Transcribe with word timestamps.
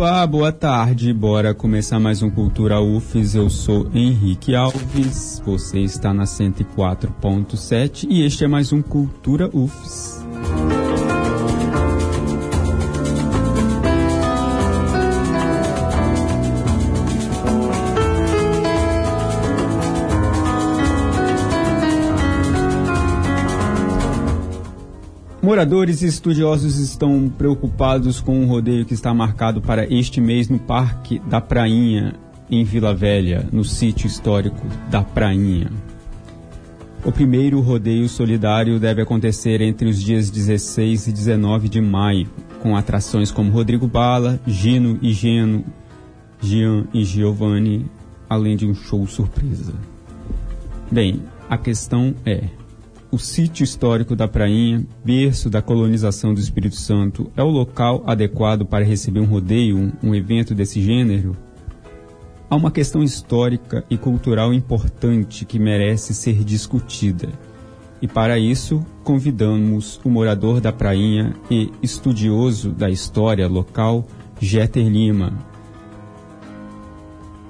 Opa, 0.00 0.26
boa 0.26 0.50
tarde. 0.50 1.12
Bora 1.12 1.52
começar 1.52 2.00
mais 2.00 2.22
um 2.22 2.30
Cultura 2.30 2.80
UFES. 2.80 3.34
Eu 3.34 3.50
sou 3.50 3.86
Henrique 3.92 4.54
Alves. 4.54 5.42
Você 5.44 5.80
está 5.80 6.14
na 6.14 6.24
104.7 6.24 8.06
e 8.08 8.24
este 8.24 8.44
é 8.44 8.48
mais 8.48 8.72
um 8.72 8.80
Cultura 8.80 9.50
UFES. 9.52 10.19
Moradores 25.50 26.00
e 26.00 26.06
estudiosos 26.06 26.78
estão 26.78 27.28
preocupados 27.28 28.20
com 28.20 28.38
um 28.38 28.46
rodeio 28.46 28.86
que 28.86 28.94
está 28.94 29.12
marcado 29.12 29.60
para 29.60 29.84
este 29.92 30.20
mês 30.20 30.48
no 30.48 30.60
Parque 30.60 31.18
da 31.26 31.40
Prainha, 31.40 32.14
em 32.48 32.62
Vila 32.62 32.94
Velha, 32.94 33.48
no 33.50 33.64
sítio 33.64 34.06
histórico 34.06 34.64
da 34.88 35.02
Prainha. 35.02 35.68
O 37.04 37.10
primeiro 37.10 37.58
rodeio 37.60 38.08
solidário 38.08 38.78
deve 38.78 39.02
acontecer 39.02 39.60
entre 39.60 39.88
os 39.88 40.00
dias 40.00 40.30
16 40.30 41.08
e 41.08 41.12
19 41.12 41.68
de 41.68 41.80
maio, 41.80 42.28
com 42.62 42.76
atrações 42.76 43.32
como 43.32 43.50
Rodrigo 43.50 43.88
Bala, 43.88 44.38
Gino 44.46 45.00
e 45.02 45.12
Geno, 45.12 45.64
Gian 46.40 46.84
e 46.94 47.02
Giovanni, 47.02 47.90
além 48.28 48.56
de 48.56 48.68
um 48.68 48.74
show 48.74 49.04
surpresa. 49.04 49.74
Bem, 50.92 51.24
a 51.48 51.58
questão 51.58 52.14
é: 52.24 52.44
o 53.10 53.18
sítio 53.18 53.64
histórico 53.64 54.14
da 54.14 54.28
Prainha, 54.28 54.86
berço 55.04 55.50
da 55.50 55.60
colonização 55.60 56.32
do 56.32 56.40
Espírito 56.40 56.76
Santo, 56.76 57.30
é 57.36 57.42
o 57.42 57.48
local 57.48 58.04
adequado 58.06 58.64
para 58.64 58.84
receber 58.84 59.18
um 59.18 59.24
rodeio, 59.24 59.92
um, 60.02 60.14
evento 60.14 60.54
desse 60.54 60.80
gênero? 60.80 61.36
Há 62.48 62.54
uma 62.54 62.70
questão 62.70 63.02
histórica 63.02 63.84
e 63.90 63.98
cultural 63.98 64.54
importante 64.54 65.44
que 65.44 65.58
merece 65.58 66.14
ser 66.14 66.44
discutida. 66.44 67.28
E 68.00 68.06
para 68.06 68.38
isso, 68.38 68.84
convidamos 69.02 70.00
o 70.04 70.08
morador 70.08 70.60
da 70.60 70.72
Prainha 70.72 71.34
e 71.50 71.70
estudioso 71.82 72.70
da 72.70 72.88
história 72.88 73.46
local, 73.48 74.06
Jeter 74.40 74.86
Lima, 74.86 75.36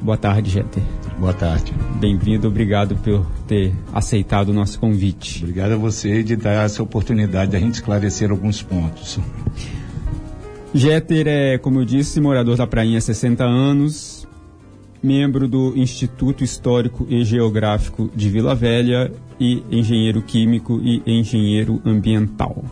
Boa 0.03 0.17
tarde, 0.17 0.51
Jeter. 0.51 0.83
Boa 1.19 1.35
tarde. 1.35 1.75
Bem-vindo, 2.01 2.49
obrigado 2.49 2.97
por 2.97 3.27
ter 3.47 3.75
aceitado 3.93 4.49
o 4.49 4.53
nosso 4.55 4.81
convite. 4.81 5.45
Obrigado 5.45 5.73
a 5.73 5.77
você 5.77 6.23
de 6.23 6.37
dar 6.37 6.65
essa 6.65 6.83
oportunidade 6.83 7.51
de 7.51 7.59
a 7.59 7.61
gente 7.61 7.75
esclarecer 7.75 8.31
alguns 8.31 8.63
pontos. 8.63 9.19
Jeter 10.73 11.27
é, 11.27 11.59
como 11.59 11.81
eu 11.81 11.85
disse, 11.85 12.19
morador 12.19 12.57
da 12.57 12.67
Prainha 12.67 12.97
há 12.97 13.01
60 13.03 13.45
anos, 13.45 14.27
membro 15.03 15.47
do 15.47 15.77
Instituto 15.77 16.43
Histórico 16.43 17.07
e 17.11 17.23
Geográfico 17.23 18.11
de 18.17 18.31
Vila 18.31 18.55
Velha 18.55 19.13
e 19.39 19.63
engenheiro 19.71 20.23
químico 20.23 20.81
e 20.83 21.03
engenheiro 21.07 21.83
ambiental. 21.85 22.65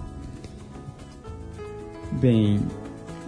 Bem, 2.13 2.61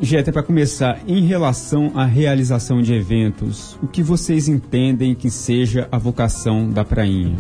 Jeta, 0.03 0.33
para 0.33 0.43
começar, 0.43 1.03
em 1.07 1.27
relação 1.27 1.93
à 1.95 2.07
realização 2.07 2.81
de 2.81 2.95
eventos, 2.95 3.77
o 3.83 3.87
que 3.87 4.03
vocês 4.03 4.49
entendem 4.49 5.15
que 5.15 5.31
seja 5.31 5.87
a 5.93 5.99
vocação 5.99 6.71
da 6.71 6.83
Prainha? 6.83 7.37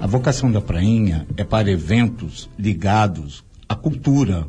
A 0.00 0.06
vocação 0.06 0.50
da 0.50 0.60
Prainha 0.60 1.26
é 1.36 1.44
para 1.44 1.70
eventos 1.70 2.48
ligados 2.58 3.44
à 3.68 3.74
cultura. 3.74 4.48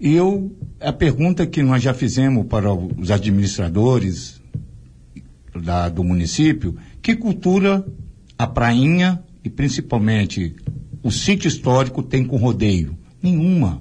E 0.00 0.14
eu, 0.14 0.50
a 0.80 0.92
pergunta 0.92 1.46
que 1.46 1.62
nós 1.62 1.80
já 1.80 1.94
fizemos 1.94 2.44
para 2.48 2.74
os 2.74 3.12
administradores 3.12 4.42
da, 5.54 5.88
do 5.88 6.02
município, 6.02 6.76
que 7.00 7.14
cultura 7.14 7.86
a 8.36 8.48
Prainha 8.48 9.22
e 9.44 9.48
principalmente 9.48 10.56
o 11.04 11.10
sítio 11.12 11.46
histórico 11.46 12.02
tem 12.02 12.24
com 12.24 12.36
rodeio? 12.36 12.98
Nenhuma. 13.22 13.80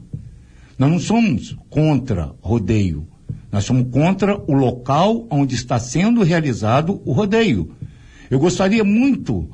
Nós 0.82 0.90
não 0.90 1.00
somos 1.00 1.56
contra 1.70 2.34
rodeio. 2.42 3.08
Nós 3.52 3.66
somos 3.66 3.92
contra 3.92 4.36
o 4.36 4.52
local 4.52 5.28
onde 5.30 5.54
está 5.54 5.78
sendo 5.78 6.24
realizado 6.24 7.00
o 7.06 7.12
rodeio. 7.12 7.72
Eu 8.32 8.40
gostaria 8.40 8.84
muito 8.84 9.48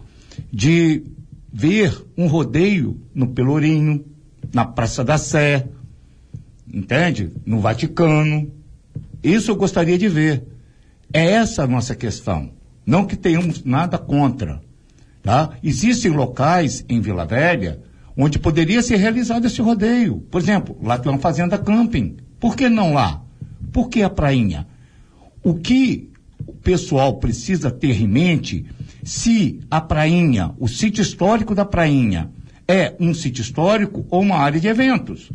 de 0.49 1.03
ver 1.51 2.01
um 2.17 2.27
rodeio 2.27 3.01
no 3.13 3.27
Pelourinho, 3.27 4.05
na 4.53 4.63
Praça 4.63 5.03
da 5.03 5.17
Sé, 5.17 5.67
entende? 6.73 7.33
No 7.45 7.59
Vaticano. 7.59 8.49
Isso 9.21 9.51
eu 9.51 9.57
gostaria 9.57 9.97
de 9.97 10.07
ver. 10.07 10.47
É 11.11 11.31
essa 11.31 11.63
a 11.63 11.67
nossa 11.67 11.93
questão. 11.93 12.51
Não 12.85 13.05
que 13.05 13.17
tenhamos 13.17 13.65
nada 13.65 13.97
contra. 13.97 14.61
Tá? 15.21 15.49
Existem 15.61 16.09
locais 16.09 16.85
em 16.87 17.01
Vila 17.01 17.25
Velha 17.25 17.81
onde 18.17 18.39
poderia 18.39 18.81
ser 18.81 18.95
realizado 18.95 19.45
esse 19.45 19.61
rodeio. 19.61 20.21
Por 20.31 20.41
exemplo, 20.41 20.75
lá 20.81 20.97
tem 20.97 21.11
uma 21.11 21.19
fazenda 21.19 21.57
camping. 21.57 22.17
Por 22.39 22.55
que 22.55 22.67
não 22.67 22.93
lá? 22.93 23.23
Por 23.71 23.89
que 23.89 24.01
a 24.01 24.09
prainha? 24.09 24.67
O 25.43 25.53
que 25.53 26.09
o 26.45 26.53
pessoal 26.53 27.17
precisa 27.17 27.69
ter 27.69 28.01
em 28.01 28.07
mente 28.07 28.65
se 29.03 29.59
a 29.69 29.79
prainha, 29.79 30.51
o 30.59 30.67
sítio 30.67 31.01
histórico 31.01 31.53
da 31.53 31.63
prainha, 31.63 32.31
é 32.67 32.95
um 32.99 33.13
sítio 33.13 33.41
histórico 33.41 34.05
ou 34.09 34.21
uma 34.21 34.37
área 34.37 34.59
de 34.59 34.67
eventos. 34.67 35.31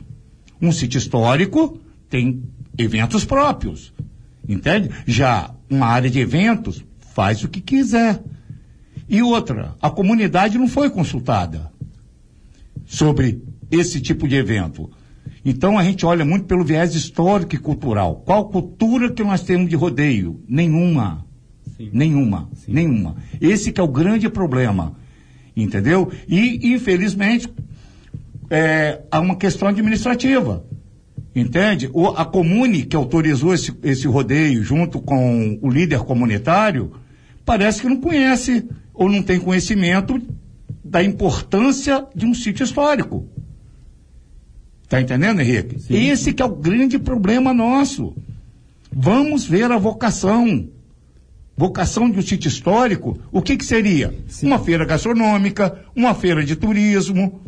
Um 0.60 0.72
sítio 0.72 0.98
histórico 0.98 1.80
tem 2.10 2.42
eventos 2.76 3.24
próprios. 3.24 3.94
Entende? 4.46 4.90
Já 5.06 5.54
uma 5.70 5.86
área 5.86 6.10
de 6.10 6.18
eventos 6.18 6.84
faz 7.14 7.44
o 7.44 7.48
que 7.48 7.60
quiser. 7.60 8.20
E 9.08 9.22
outra, 9.22 9.74
a 9.80 9.88
comunidade 9.88 10.58
não 10.58 10.68
foi 10.68 10.90
consultada 10.90 11.71
sobre 12.84 13.42
esse 13.70 14.00
tipo 14.00 14.28
de 14.28 14.36
evento. 14.36 14.90
Então 15.44 15.78
a 15.78 15.82
gente 15.82 16.06
olha 16.06 16.24
muito 16.24 16.44
pelo 16.44 16.64
viés 16.64 16.94
histórico 16.94 17.54
e 17.54 17.58
cultural. 17.58 18.22
Qual 18.24 18.48
cultura 18.48 19.10
que 19.10 19.24
nós 19.24 19.42
temos 19.42 19.68
de 19.68 19.76
rodeio? 19.76 20.40
Nenhuma. 20.48 21.26
Sim. 21.76 21.90
Nenhuma. 21.92 22.48
Sim. 22.54 22.72
Nenhuma. 22.72 23.16
Esse 23.40 23.72
que 23.72 23.80
é 23.80 23.84
o 23.84 23.88
grande 23.88 24.28
problema. 24.28 24.94
Entendeu? 25.56 26.10
E, 26.28 26.72
infelizmente, 26.72 27.48
é, 28.48 29.02
há 29.10 29.20
uma 29.20 29.36
questão 29.36 29.68
administrativa. 29.68 30.64
Entende? 31.34 31.90
O, 31.92 32.08
a 32.08 32.24
comune 32.24 32.84
que 32.84 32.94
autorizou 32.94 33.54
esse, 33.54 33.74
esse 33.82 34.06
rodeio 34.06 34.62
junto 34.62 35.00
com 35.00 35.58
o 35.60 35.70
líder 35.70 36.00
comunitário, 36.00 36.92
parece 37.44 37.80
que 37.80 37.88
não 37.88 37.96
conhece 37.96 38.68
ou 38.94 39.08
não 39.08 39.22
tem 39.22 39.40
conhecimento 39.40 40.20
da 40.84 41.02
importância 41.02 42.06
de 42.14 42.26
um 42.26 42.34
sítio 42.34 42.64
histórico. 42.64 43.26
Está 44.82 45.00
entendendo, 45.00 45.40
Henrique? 45.40 45.80
Sim. 45.80 45.94
Esse 45.94 46.32
que 46.32 46.42
é 46.42 46.44
o 46.44 46.54
grande 46.54 46.98
problema 46.98 47.54
nosso. 47.54 48.14
Vamos 48.92 49.46
ver 49.46 49.72
a 49.72 49.78
vocação. 49.78 50.68
Vocação 51.56 52.10
de 52.10 52.18
um 52.18 52.22
sítio 52.22 52.48
histórico, 52.48 53.18
o 53.30 53.40
que, 53.40 53.56
que 53.56 53.64
seria? 53.64 54.14
Sim. 54.26 54.48
Uma 54.48 54.58
feira 54.58 54.84
gastronômica, 54.84 55.78
uma 55.94 56.14
feira 56.14 56.44
de 56.44 56.56
turismo, 56.56 57.40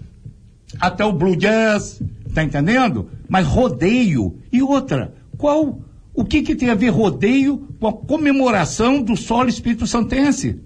até 0.80 1.04
o 1.04 1.12
Blue 1.12 1.36
Jazz, 1.36 2.00
tá 2.34 2.42
entendendo? 2.42 3.10
Mas 3.28 3.46
rodeio. 3.46 4.38
E 4.52 4.62
outra, 4.62 5.14
qual? 5.36 5.80
O 6.14 6.24
que, 6.24 6.42
que 6.42 6.54
tem 6.54 6.70
a 6.70 6.74
ver 6.74 6.90
rodeio 6.90 7.68
com 7.80 7.88
a 7.88 7.92
comemoração 7.92 9.02
do 9.02 9.16
solo 9.16 9.48
espírito 9.48 9.86
santense? 9.86 10.60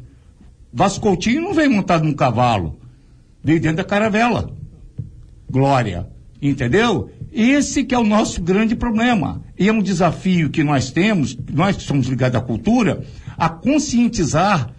Vasco 0.79 1.01
Coutinho 1.01 1.43
não 1.43 1.53
veio 1.53 1.73
montado 1.73 2.05
num 2.05 2.13
cavalo, 2.13 2.79
veio 3.43 3.61
dentro 3.61 3.79
da 3.79 3.85
caravela. 3.85 4.49
Glória. 5.51 6.07
Entendeu? 6.41 7.11
Esse 7.33 7.83
que 7.83 7.97
é 7.97 7.99
o 7.99 8.05
nosso 8.05 8.41
grande 8.41 8.77
problema. 8.77 9.43
E 9.59 9.69
é 9.69 9.73
um 9.73 9.83
desafio 9.83 10.51
que 10.51 10.63
nós 10.63 10.93
temos, 10.93 11.37
nós 11.53 11.77
que 11.77 11.83
somos 11.83 12.07
ligados 12.07 12.39
à 12.39 12.41
cultura, 12.41 13.05
a 13.37 13.49
conscientizar 13.49 14.73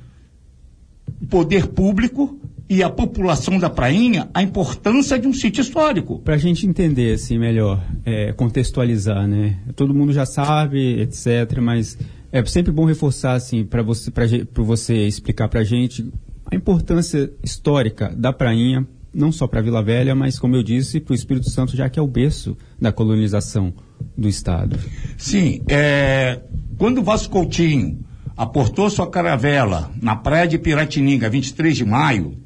o 1.21 1.27
poder 1.27 1.67
público 1.67 2.39
e 2.69 2.81
a 2.81 2.89
população 2.89 3.59
da 3.59 3.69
prainha 3.69 4.29
a 4.33 4.41
importância 4.41 5.19
de 5.19 5.27
um 5.27 5.33
sítio 5.33 5.59
histórico. 5.59 6.19
Para 6.19 6.35
a 6.35 6.37
gente 6.37 6.65
entender 6.65 7.15
assim 7.15 7.37
melhor, 7.37 7.83
é, 8.05 8.31
contextualizar, 8.31 9.27
né? 9.27 9.57
Todo 9.75 9.93
mundo 9.93 10.13
já 10.13 10.25
sabe, 10.25 11.01
etc. 11.01 11.59
Mas 11.61 11.97
é 12.31 12.43
sempre 12.45 12.71
bom 12.71 12.85
reforçar, 12.85 13.33
assim, 13.33 13.65
para 13.65 13.81
você, 13.81 14.11
você 14.55 15.07
explicar 15.07 15.47
para 15.47 15.61
a 15.61 15.63
gente 15.63 16.11
a 16.51 16.55
importância 16.55 17.31
histórica 17.43 18.13
da 18.15 18.31
prainha, 18.31 18.87
não 19.13 19.31
só 19.31 19.47
para 19.47 19.61
Vila 19.61 19.83
Velha, 19.83 20.13
mas, 20.13 20.37
como 20.37 20.55
eu 20.55 20.63
disse, 20.63 20.99
para 20.99 21.13
o 21.13 21.15
Espírito 21.15 21.49
Santo, 21.49 21.75
já 21.75 21.89
que 21.89 21.99
é 21.99 22.01
o 22.01 22.07
berço 22.07 22.55
da 22.79 22.91
colonização 22.91 23.73
do 24.17 24.27
Estado. 24.27 24.77
Sim, 25.17 25.61
é, 25.67 26.39
quando 26.77 26.99
o 26.99 27.03
Vasco 27.03 27.31
Coutinho 27.31 27.99
aportou 28.37 28.89
sua 28.89 29.09
caravela 29.09 29.91
na 30.01 30.15
praia 30.15 30.47
de 30.47 30.57
Piratininga, 30.57 31.29
23 31.29 31.75
de 31.75 31.85
maio, 31.85 32.37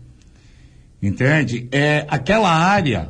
entende? 1.02 1.68
É, 1.72 2.06
aquela 2.10 2.50
área 2.50 3.10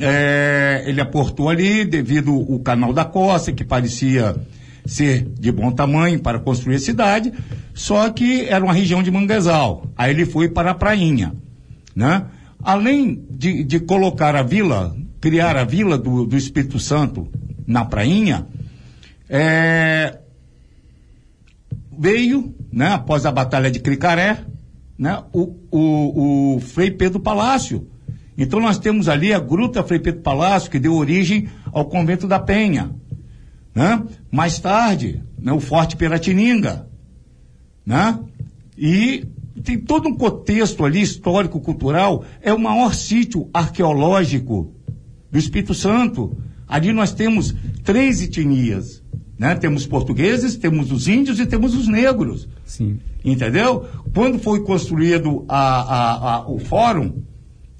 é, 0.00 0.84
ele 0.86 1.00
aportou 1.00 1.48
ali 1.48 1.84
devido 1.84 2.34
o 2.34 2.58
canal 2.60 2.92
da 2.92 3.04
costa, 3.04 3.52
que 3.52 3.64
parecia 3.64 4.36
ser 4.86 5.28
de 5.38 5.50
bom 5.50 5.70
tamanho 5.70 6.18
para 6.20 6.38
construir 6.38 6.76
a 6.76 6.80
cidade, 6.80 7.32
só 7.74 8.08
que 8.10 8.44
era 8.44 8.64
uma 8.64 8.72
região 8.72 9.02
de 9.02 9.10
manguezal. 9.10 9.86
Aí 9.96 10.10
ele 10.10 10.24
foi 10.24 10.48
para 10.48 10.70
a 10.70 10.74
prainha, 10.74 11.34
né? 11.94 12.26
Além 12.62 13.24
de, 13.30 13.62
de 13.62 13.80
colocar 13.80 14.34
a 14.34 14.42
vila, 14.42 14.96
criar 15.20 15.56
a 15.56 15.64
vila 15.64 15.98
do, 15.98 16.26
do 16.26 16.36
Espírito 16.36 16.78
Santo 16.78 17.28
na 17.66 17.84
prainha, 17.84 18.46
é, 19.28 20.18
veio, 21.98 22.54
né, 22.72 22.88
após 22.88 23.26
a 23.26 23.32
Batalha 23.32 23.70
de 23.70 23.80
Cricaré, 23.80 24.44
né, 24.98 25.22
o, 25.32 25.54
o, 25.70 26.56
o 26.56 26.60
Frei 26.60 26.90
Pedro 26.90 27.20
Palácio. 27.20 27.86
Então 28.38 28.60
nós 28.60 28.78
temos 28.78 29.08
ali 29.08 29.32
a 29.32 29.38
Gruta 29.38 29.82
Frei 29.82 29.98
Pedro 29.98 30.20
Palácio, 30.20 30.70
que 30.70 30.78
deu 30.78 30.94
origem 30.94 31.48
ao 31.72 31.86
Convento 31.86 32.26
da 32.26 32.38
Penha. 32.38 32.90
Né? 33.76 34.02
Mais 34.30 34.58
tarde, 34.58 35.22
né, 35.38 35.52
o 35.52 35.60
Forte 35.60 35.96
Piratininga. 35.96 36.88
Né? 37.84 38.18
E 38.76 39.26
tem 39.62 39.78
todo 39.78 40.08
um 40.08 40.14
contexto 40.14 40.82
ali 40.82 41.02
histórico-cultural, 41.02 42.24
é 42.40 42.54
o 42.54 42.58
maior 42.58 42.94
sítio 42.94 43.50
arqueológico 43.52 44.72
do 45.30 45.38
Espírito 45.38 45.74
Santo. 45.74 46.34
Ali 46.66 46.90
nós 46.90 47.12
temos 47.12 47.54
três 47.84 48.22
etnias. 48.22 49.02
Né? 49.38 49.54
Temos 49.54 49.86
portugueses, 49.86 50.56
temos 50.56 50.90
os 50.90 51.06
índios 51.06 51.38
e 51.38 51.44
temos 51.44 51.74
os 51.74 51.86
negros. 51.86 52.48
Sim. 52.64 52.98
Entendeu? 53.22 53.84
Quando 54.14 54.38
foi 54.38 54.60
construído 54.60 55.44
a, 55.46 55.58
a, 55.58 56.34
a, 56.36 56.48
o 56.48 56.58
fórum 56.58 57.22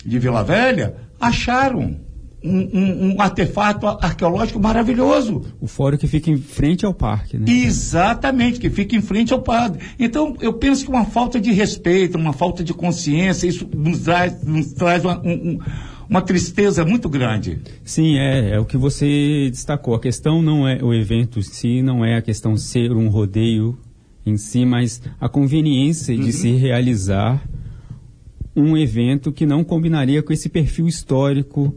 de 0.05 0.19
Vila 0.19 0.45
Velha, 0.45 0.95
acharam 1.19 2.01
um, 2.47 2.71
um, 2.73 3.15
um, 3.15 3.21
artefato 3.21 3.87
arqueológico 3.87 4.61
maravilhoso. 4.61 5.43
O 5.61 5.67
fórum 5.67 5.97
que 5.97 6.07
fica 6.07 6.31
em 6.31 6.37
frente 6.37 6.87
ao 6.87 6.95
parque, 6.95 7.37
né? 7.37 7.45
Exatamente, 7.49 8.61
que 8.61 8.71
fica 8.71 8.95
em 8.95 9.01
frente 9.01 9.33
ao 9.33 9.43
parque. 9.43 9.79
Então, 9.99 10.37
eu 10.41 10.53
penso 10.53 10.85
que 10.85 10.91
uma 10.91 11.05
falta 11.05 11.41
de 11.41 11.53
respeito, 11.53 12.17
uma 12.17 12.33
falta 12.33 12.63
de 12.63 12.73
consciência, 12.73 13.47
isso 13.47 13.69
nos 13.75 14.01
traz, 14.01 14.45
nos 14.45 14.73
traz 14.73 15.05
uma, 15.05 15.21
um, 15.21 15.59
uma 16.09 16.23
tristeza 16.23 16.85
muito 16.85 17.09
grande. 17.09 17.59
Sim, 17.85 18.17
é, 18.17 18.55
é 18.55 18.61
o 18.61 18.65
que 18.65 18.77
você 18.77 19.49
destacou. 19.51 19.95
A 19.95 20.01
questão 20.01 20.41
não 20.41 20.67
é 20.67 20.83
o 20.83 20.95
evento 20.95 21.39
em 21.39 21.43
si, 21.43 21.83
não 21.83 22.05
é 22.05 22.17
a 22.17 22.23
questão 22.23 22.57
ser 22.57 22.93
um 22.93 23.09
rodeio 23.09 23.79
em 24.25 24.37
si, 24.37 24.65
mas 24.65 25.03
a 25.21 25.29
conveniência 25.29 26.15
uhum. 26.15 26.23
de 26.23 26.33
se 26.33 26.53
realizar 26.53 27.43
um 28.57 28.77
evento 28.77 29.31
que 29.31 29.45
não 29.45 29.63
combinaria 29.63 30.23
com 30.23 30.33
esse 30.33 30.49
perfil 30.49 30.89
histórico, 30.89 31.77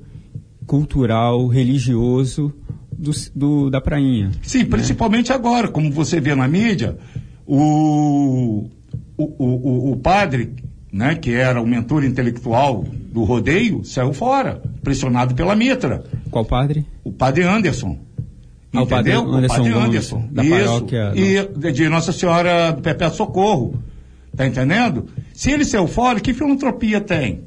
cultural, 0.69 1.47
religioso 1.47 2.53
do, 2.95 3.11
do 3.33 3.69
da 3.71 3.81
prainha. 3.81 4.29
Sim, 4.43 4.59
né? 4.59 4.65
principalmente 4.65 5.33
agora, 5.33 5.67
como 5.67 5.91
você 5.91 6.21
vê 6.21 6.35
na 6.35 6.47
mídia, 6.47 6.95
o, 7.43 8.69
o, 9.17 9.23
o, 9.23 9.91
o 9.93 9.97
padre 9.97 10.53
né, 10.93 11.15
que 11.15 11.31
era 11.31 11.59
o 11.59 11.65
mentor 11.65 12.03
intelectual 12.03 12.85
do 13.11 13.23
rodeio, 13.23 13.83
saiu 13.83 14.13
fora, 14.13 14.61
pressionado 14.83 15.33
pela 15.33 15.55
Mitra. 15.55 16.03
Qual 16.29 16.45
padre? 16.45 16.85
O 17.03 17.11
padre 17.11 17.45
Anderson. 17.45 17.97
Ah, 18.71 18.81
entendeu? 18.83 18.83
O 18.83 18.87
padre 18.87 19.11
Anderson, 19.13 19.55
o 19.55 19.63
padre 19.63 19.73
Anderson. 19.73 20.29
da 20.31 20.43
Isso. 20.43 20.51
paróquia. 20.51 21.13
E 21.15 21.71
de 21.71 21.89
Nossa 21.89 22.11
Senhora 22.11 22.71
do 22.73 22.81
Perpétuo 22.83 23.17
Socorro. 23.17 23.73
Tá 24.37 24.45
entendendo? 24.45 25.07
Se 25.33 25.49
ele 25.49 25.65
saiu 25.65 25.87
fora, 25.87 26.19
que 26.19 26.31
filantropia 26.31 27.01
tem? 27.01 27.41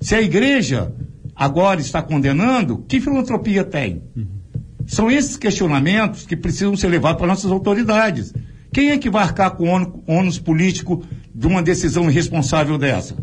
Se 0.00 0.14
a 0.14 0.22
igreja 0.22 0.90
agora 1.38 1.80
está 1.80 2.02
condenando, 2.02 2.84
que 2.88 3.00
filantropia 3.00 3.62
tem? 3.62 4.02
Uhum. 4.16 4.26
São 4.86 5.10
esses 5.10 5.36
questionamentos 5.36 6.26
que 6.26 6.36
precisam 6.36 6.76
ser 6.76 6.88
levados 6.88 7.18
para 7.18 7.28
nossas 7.28 7.50
autoridades. 7.50 8.34
Quem 8.72 8.90
é 8.90 8.98
que 8.98 9.08
vai 9.08 9.22
arcar 9.22 9.52
com 9.52 9.64
o 9.72 10.02
ônus 10.06 10.38
político 10.38 11.04
de 11.32 11.46
uma 11.46 11.62
decisão 11.62 12.10
irresponsável 12.10 12.76
dessa? 12.76 13.16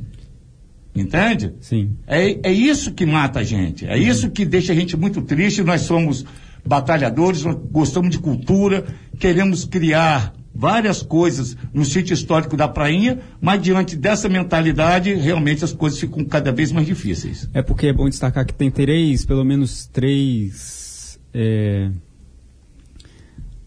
Entende? 0.95 1.53
Sim. 1.59 1.97
É, 2.07 2.49
é 2.49 2.53
isso 2.53 2.93
que 2.93 3.05
mata 3.05 3.39
a 3.39 3.43
gente. 3.43 3.85
É 3.85 3.97
isso 3.97 4.29
que 4.29 4.45
deixa 4.45 4.71
a 4.71 4.75
gente 4.75 4.95
muito 4.95 5.21
triste. 5.21 5.61
Nós 5.61 5.81
somos 5.81 6.25
batalhadores, 6.65 7.43
nós 7.43 7.57
gostamos 7.69 8.11
de 8.11 8.19
cultura, 8.19 8.85
queremos 9.19 9.65
criar 9.65 10.33
várias 10.55 11.03
coisas 11.03 11.57
no 11.73 11.83
sítio 11.83 12.13
histórico 12.13 12.55
da 12.55 12.67
Prainha, 12.67 13.19
mas 13.41 13.61
diante 13.61 13.95
dessa 13.95 14.29
mentalidade, 14.29 15.13
realmente 15.13 15.65
as 15.65 15.73
coisas 15.73 15.99
ficam 15.99 16.23
cada 16.23 16.51
vez 16.51 16.71
mais 16.71 16.87
difíceis. 16.87 17.49
É 17.53 17.61
porque 17.61 17.87
é 17.87 17.93
bom 17.93 18.07
destacar 18.07 18.45
que 18.45 18.53
tem 18.53 18.71
três, 18.71 19.25
pelo 19.25 19.43
menos 19.43 19.85
três, 19.87 21.19
é, 21.33 21.91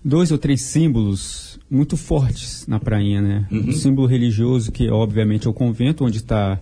dois 0.02 0.32
ou 0.32 0.38
três 0.38 0.62
símbolos 0.62 1.60
muito 1.70 1.96
fortes 1.96 2.66
na 2.66 2.80
prainha, 2.80 3.20
né? 3.20 3.46
Uhum. 3.50 3.72
símbolo 3.72 4.08
religioso 4.08 4.72
que 4.72 4.88
obviamente 4.88 5.46
é 5.46 5.50
o 5.50 5.52
convento 5.52 6.04
onde 6.04 6.16
está 6.16 6.58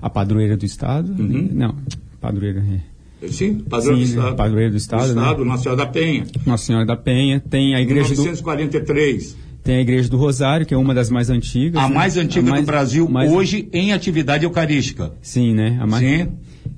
a 0.00 0.08
padroeira 0.08 0.56
do 0.56 0.64
estado. 0.64 1.12
Uhum. 1.12 1.50
Não, 1.52 1.76
padroeira 2.20 2.60
é. 2.60 2.96
Sim, 3.28 3.60
padroeira 3.60 4.06
Sim, 4.06 4.12
do 4.12 4.18
Estado. 4.18 4.36
Padroeira 4.36 4.70
do 4.70 4.76
Estado, 4.76 5.02
do 5.02 5.08
estado 5.08 5.44
né? 5.44 5.50
Nossa 5.50 5.62
Senhora 5.62 5.84
da 5.84 5.86
Penha. 5.86 6.26
Nossa 6.44 6.64
Senhora 6.64 6.86
da 6.86 6.96
Penha. 6.96 7.40
Tem 7.40 7.74
a 7.74 7.80
igreja 7.80 8.10
1943. 8.10 9.32
do... 9.32 9.45
Tem 9.66 9.78
a 9.78 9.80
igreja 9.80 10.08
do 10.08 10.16
Rosário, 10.16 10.64
que 10.64 10.72
é 10.72 10.76
uma 10.76 10.94
das 10.94 11.10
mais 11.10 11.28
antigas. 11.28 11.82
A 11.82 11.88
né? 11.88 11.94
mais 11.94 12.16
antiga 12.16 12.46
a 12.46 12.50
mais, 12.50 12.62
do 12.62 12.66
Brasil, 12.66 13.08
mais... 13.08 13.32
hoje 13.32 13.68
em 13.72 13.92
atividade 13.92 14.44
eucarística. 14.44 15.12
Sim, 15.20 15.54
né? 15.54 15.76
A 15.80 15.86
mais... 15.88 16.04
Sim. 16.04 16.28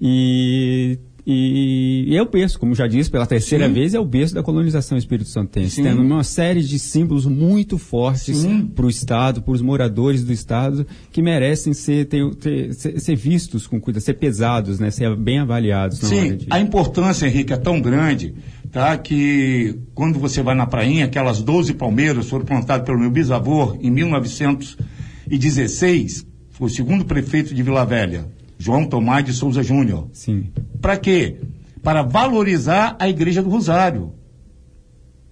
E 0.01 0.99
e, 1.31 2.07
e 2.09 2.17
é 2.17 2.23
o 2.23 2.25
berço, 2.25 2.59
como 2.59 2.75
já 2.75 2.87
disse, 2.87 3.11
pela 3.11 3.27
terceira 3.27 3.69
Sim. 3.69 3.75
vez, 3.75 3.93
é 3.93 4.01
o 4.01 4.05
berço 4.07 4.35
da 4.35 4.43
colonização 4.43 4.97
espírito 4.97 5.29
santense. 5.29 5.83
Tem 5.83 5.93
uma 5.93 6.25
série 6.25 6.63
de 6.63 6.79
símbolos 6.79 7.27
muito 7.27 7.77
fortes 7.77 8.47
para 8.75 8.87
o 8.87 8.89
Estado, 8.89 9.43
para 9.43 9.53
os 9.53 9.61
moradores 9.61 10.25
do 10.25 10.33
Estado, 10.33 10.87
que 11.13 11.21
merecem 11.21 11.75
ser, 11.75 12.07
ter, 12.07 12.35
ter, 12.37 12.73
ser, 12.73 12.99
ser, 12.99 13.15
vistos 13.15 13.67
com 13.67 13.79
cuidado, 13.79 14.01
ser 14.01 14.15
pesados, 14.15 14.81
né, 14.81 14.91
ser 14.91 15.15
bem 15.17 15.39
avaliados. 15.39 15.99
Sim, 15.99 16.39
a 16.49 16.61
importância, 16.61 17.27
Henrique, 17.27 17.53
é 17.53 17.59
tão 17.59 17.79
grande 17.79 18.35
tá, 18.79 18.97
que 18.97 19.77
quando 19.93 20.21
você 20.21 20.41
vai 20.41 20.55
na 20.55 20.65
prainha, 20.65 21.07
aquelas 21.07 21.43
12 21.43 21.75
palmeiras 21.75 22.29
foram 22.29 22.45
plantadas 22.45 22.87
pelo 22.87 23.01
meu 23.01 23.11
bisavô 23.11 23.77
em 23.81 23.91
1916, 23.91 26.25
foi 26.51 26.69
o 26.69 26.71
segundo 26.71 27.05
prefeito 27.05 27.53
de 27.53 27.61
Vila 27.61 27.85
Velha 27.85 28.29
João 28.57 28.87
Tomás 28.87 29.25
de 29.25 29.33
Souza 29.33 29.65
Júnior. 29.65 30.09
Sim. 30.13 30.53
Para 30.81 30.97
quê? 30.97 31.41
Para 31.83 32.03
valorizar 32.03 32.95
a 33.01 33.09
Igreja 33.09 33.43
do 33.43 33.51
Rosário. 33.51 34.13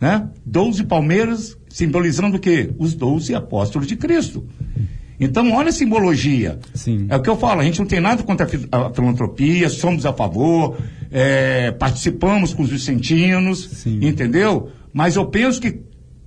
Né? 0.01 0.29
Doze 0.45 0.83
palmeiras 0.83 1.57
simbolizando 1.69 2.39
o 2.39 2.41
quê? 2.41 2.75
Os 2.79 2.95
doze 2.95 3.33
apóstolos 3.33 3.87
de 3.87 3.95
Cristo. 3.95 4.45
Então, 5.21 5.53
olha 5.53 5.69
a 5.69 5.73
simbologia. 5.73 6.59
Sim. 6.75 7.07
É 7.09 7.15
o 7.17 7.23
que 7.23 7.31
eu 7.31 7.37
falo, 7.37 7.61
a 7.61 7.65
gente 7.65 7.79
não 7.79 7.87
tem 7.87 8.01
nada 8.01 8.25
contra 8.25 8.45
a 8.73 8.93
filantropia, 8.93 9.69
somos 9.69 10.05
a 10.05 10.13
favor, 10.13 10.77
é, 11.11 11.71
participamos 11.73 12.53
com 12.55 12.63
os 12.63 12.71
vicentinos, 12.71 13.69
Sim. 13.73 14.01
entendeu? 14.03 14.71
Mas 14.93 15.17
eu 15.17 15.27
penso 15.27 15.61
que 15.61 15.81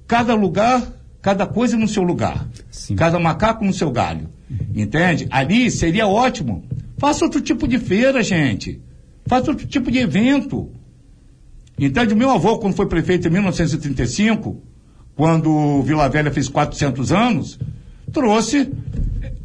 cada 0.08 0.34
lugar, 0.34 0.82
cada 1.22 1.46
coisa 1.46 1.78
no 1.78 1.88
seu 1.88 2.04
lugar. 2.04 2.48
Sim. 2.70 2.96
Cada 2.96 3.20
macaco 3.20 3.64
no 3.64 3.74
seu 3.74 3.92
galho. 3.92 4.30
Entende? 4.74 5.28
Ali 5.30 5.70
seria 5.70 6.08
ótimo 6.08 6.64
Faça 7.00 7.24
outro 7.24 7.40
tipo 7.40 7.66
de 7.66 7.80
feira, 7.80 8.22
gente. 8.22 8.82
Faça 9.26 9.50
outro 9.50 9.66
tipo 9.66 9.90
de 9.90 10.00
evento. 10.00 10.70
Entende? 11.80 12.14
Meu 12.14 12.30
avô, 12.30 12.60
quando 12.60 12.76
foi 12.76 12.88
prefeito 12.88 13.28
em 13.28 13.32
1935, 13.32 14.62
quando 15.16 15.82
Vila 15.84 16.10
Velha 16.10 16.30
fez 16.30 16.50
400 16.50 17.14
anos, 17.14 17.58
trouxe, 18.12 18.70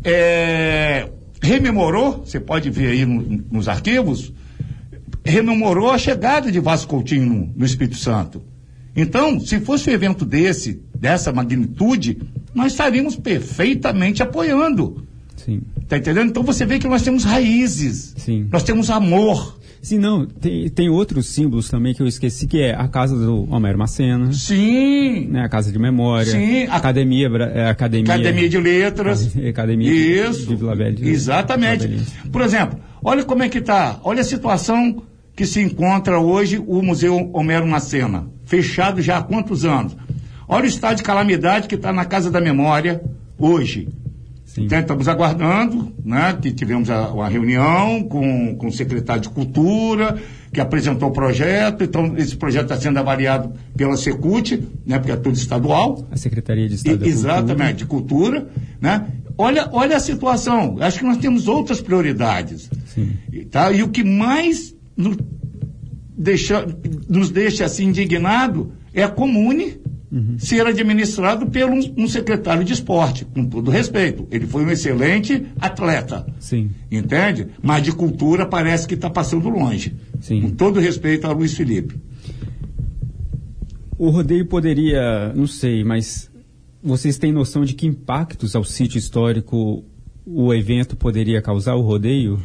é, 0.03 1.09
rememorou, 1.41 2.25
você 2.25 2.41
pode 2.41 2.71
ver 2.71 2.88
aí 2.88 3.07
no, 3.07 3.45
nos 3.53 3.69
arquivos, 3.69 4.33
rememorou 5.25 5.90
a 5.90 5.99
chegada 5.99 6.52
de 6.52 6.61
Vasco 6.61 6.90
Coutinho 6.90 7.26
no, 7.26 7.52
no 7.57 7.64
Espírito 7.64 7.97
Santo. 7.97 8.43
Então, 8.95 9.40
se 9.40 9.59
fosse 9.59 9.90
um 9.90 9.93
evento 9.93 10.25
desse, 10.25 10.81
dessa 10.95 11.33
magnitude, 11.33 12.19
nós 12.54 12.73
estaríamos 12.73 13.16
perfeitamente 13.16 14.23
apoiando. 14.23 15.04
Sim. 15.37 15.62
Tá 15.88 15.99
entendendo? 15.99 16.31
Então 16.31 16.43
você 16.43 16.64
vê 16.64 16.78
que 16.78 16.88
nós 16.88 17.02
temos 17.02 17.25
raízes. 17.25 18.14
Sim. 18.16 18.49
Nós 18.50 18.62
temos 18.62 18.90
amor. 18.90 19.59
Sim, 19.83 19.99
não, 19.99 20.25
tem, 20.25 20.66
tem 20.71 20.88
outros 20.88 21.26
símbolos 21.26 21.69
também 21.69 21.93
que 21.93 22.00
eu 22.00 22.07
esqueci, 22.07 22.47
que 22.47 22.62
é 22.62 22.75
a 22.75 22.88
casa 22.88 23.19
do 23.19 23.47
Homero 23.52 23.76
Macena. 23.76 24.33
Sim. 24.33 25.26
Né, 25.26 25.43
a 25.43 25.49
casa 25.49 25.71
de 25.71 25.78
memória. 25.78 26.33
Sim. 26.33 26.64
A... 26.69 26.76
Academia, 26.76 27.26
é, 27.26 27.69
academia, 27.69 28.14
academia 28.14 28.49
de 28.49 28.59
letras. 28.59 29.37
Academia 29.47 29.93
Isso. 29.93 30.47
de 30.47 30.57
Vila 30.57 30.75
Velha. 30.75 31.07
Exatamente. 31.07 32.00
Por 32.33 32.40
exemplo, 32.40 32.78
olha 33.02 33.25
como 33.25 33.43
é 33.43 33.49
que 33.49 33.59
está. 33.59 34.00
Olha 34.04 34.23
a 34.23 34.25
situação 34.25 35.02
que 35.35 35.47
se 35.47 35.61
encontra 35.61 36.19
hoje 36.21 36.62
o 36.64 36.83
Museu 36.83 37.31
Homero 37.33 37.67
Macena. 37.67 38.26
Fechado 38.45 39.03
já 39.03 39.19
há 39.19 39.23
quantos 39.23 39.64
anos? 39.64 39.97
Olha 40.47 40.64
o 40.64 40.69
estado 40.69 40.97
de 40.97 41.03
calamidade 41.03 41.69
que 41.69 41.75
está 41.75 41.93
na 41.93 42.05
Casa 42.05 42.31
da 42.31 42.41
Memória 42.41 43.03
hoje. 43.38 43.88
Então, 44.57 44.79
estamos 44.79 45.09
aguardando, 45.09 45.93
né, 46.05 46.38
que 46.41 46.53
tivemos 46.53 46.88
a, 46.88 47.09
uma 47.09 47.29
reunião 47.29 48.05
com, 48.05 48.55
com 48.55 48.69
o 48.69 48.73
secretário 48.73 49.23
de 49.23 49.29
Cultura, 49.29 50.17
que 50.53 50.61
apresentou 50.61 51.09
o 51.09 51.12
projeto, 51.12 51.83
então 51.83 52.14
esse 52.17 52.37
projeto 52.37 52.64
está 52.64 52.76
sendo 52.76 52.99
avaliado 52.99 53.53
pela 53.76 53.97
Secult, 53.97 54.53
né, 54.87 54.99
porque 54.99 55.11
é 55.11 55.17
tudo 55.17 55.35
estadual. 55.35 56.07
A 56.11 56.17
Secretaria 56.17 56.69
de 56.69 56.76
Estado 56.76 57.05
e, 57.05 57.09
Exatamente, 57.09 57.79
de 57.79 57.87
Cultura, 57.87 58.47
né? 58.81 59.07
Olha, 59.37 59.69
olha 59.73 59.97
a 59.97 60.00
situação, 60.00 60.76
acho 60.79 61.00
que 61.00 61.05
nós 61.05 61.17
temos 61.17 61.49
outras 61.49 61.81
prioridades. 61.81 62.71
Sim. 62.87 63.17
Tá? 63.50 63.73
E 63.73 63.83
o 63.83 63.88
que 63.88 64.05
mais 64.05 64.74
nos 64.96 65.16
deixa, 66.16 66.66
nos 67.08 67.30
deixa 67.30 67.64
assim 67.64 67.86
indignado 67.86 68.72
é 68.92 69.02
a 69.02 69.08
comune 69.08 69.78
uhum. 70.10 70.38
ser 70.38 70.66
administrado 70.66 71.46
por 71.46 71.64
um, 71.64 71.80
um, 71.96 72.08
secretário 72.08 72.64
de 72.64 72.72
esporte, 72.72 73.24
com 73.24 73.44
todo 73.44 73.70
respeito. 73.70 74.26
Ele 74.30 74.46
foi 74.46 74.64
um 74.64 74.70
excelente 74.70 75.44
atleta. 75.60 76.24
Sim. 76.38 76.70
Entende? 76.90 77.48
Mas 77.60 77.82
de 77.82 77.92
cultura 77.92 78.46
parece 78.46 78.86
que 78.86 78.94
está 78.94 79.10
passando 79.10 79.48
longe. 79.48 79.94
Sim. 80.20 80.42
Com 80.42 80.50
todo 80.50 80.78
respeito 80.78 81.26
a 81.26 81.32
Luiz 81.32 81.54
Felipe. 81.54 81.96
O 83.98 84.10
rodeio 84.10 84.46
poderia, 84.46 85.32
não 85.34 85.46
sei, 85.46 85.84
mas 85.84 86.30
vocês 86.82 87.18
têm 87.18 87.32
noção 87.32 87.64
de 87.64 87.74
que 87.74 87.86
impactos 87.86 88.54
ao 88.54 88.64
sítio 88.64 88.98
histórico 88.98 89.84
o 90.26 90.54
evento 90.54 90.96
poderia 90.96 91.40
causar, 91.42 91.74
o 91.74 91.80
rodeio? 91.80 92.40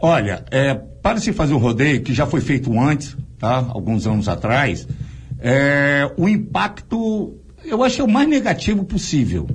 Olha, 0.00 0.44
é, 0.50 0.74
para 0.74 1.18
se 1.18 1.32
fazer 1.32 1.54
o 1.54 1.58
rodeio, 1.58 2.02
que 2.02 2.14
já 2.14 2.26
foi 2.26 2.40
feito 2.40 2.78
antes, 2.78 3.16
tá? 3.38 3.66
alguns 3.70 4.06
anos 4.06 4.28
atrás, 4.28 4.86
é, 5.40 6.10
o 6.16 6.28
impacto, 6.28 7.36
eu 7.64 7.82
acho 7.82 7.96
que 7.96 8.02
é 8.02 8.04
o 8.04 8.10
mais 8.10 8.28
negativo 8.28 8.84
possível. 8.84 9.48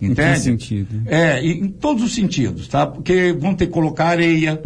Entende? 0.00 0.30
Em 0.30 0.34
que 0.34 0.40
sentido? 0.40 1.02
É, 1.06 1.44
em 1.44 1.68
todos 1.68 2.02
os 2.02 2.14
sentidos, 2.14 2.68
tá? 2.68 2.86
Porque 2.86 3.32
vão 3.32 3.54
ter 3.54 3.66
que 3.66 3.72
colocar 3.72 4.06
areia, 4.06 4.62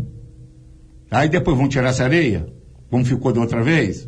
aí 1.10 1.28
depois 1.28 1.56
vão 1.56 1.68
tirar 1.68 1.90
essa 1.90 2.04
areia, 2.04 2.46
como 2.90 3.04
ficou 3.04 3.32
da 3.32 3.40
outra 3.40 3.62
vez. 3.62 4.06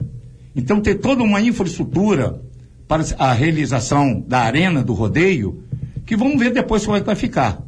Então, 0.54 0.80
ter 0.80 0.96
toda 0.96 1.22
uma 1.22 1.40
infraestrutura 1.40 2.40
para 2.88 3.04
a 3.18 3.32
realização 3.32 4.20
da 4.26 4.40
arena 4.40 4.82
do 4.82 4.94
rodeio, 4.94 5.62
que 6.04 6.16
vamos 6.16 6.40
ver 6.40 6.52
depois 6.52 6.84
como 6.84 6.96
é 6.96 7.00
que 7.00 7.06
vai 7.06 7.14
ficar. 7.14 7.62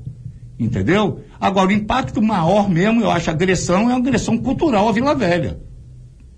Entendeu? 0.64 1.20
Agora, 1.40 1.68
o 1.68 1.72
impacto 1.72 2.22
maior 2.22 2.68
mesmo, 2.70 3.00
eu 3.00 3.10
acho, 3.10 3.30
a 3.30 3.32
agressão 3.32 3.90
é 3.90 3.94
a 3.94 3.96
agressão 3.96 4.38
cultural 4.38 4.88
à 4.88 4.92
Vila 4.92 5.14
Velha. 5.14 5.58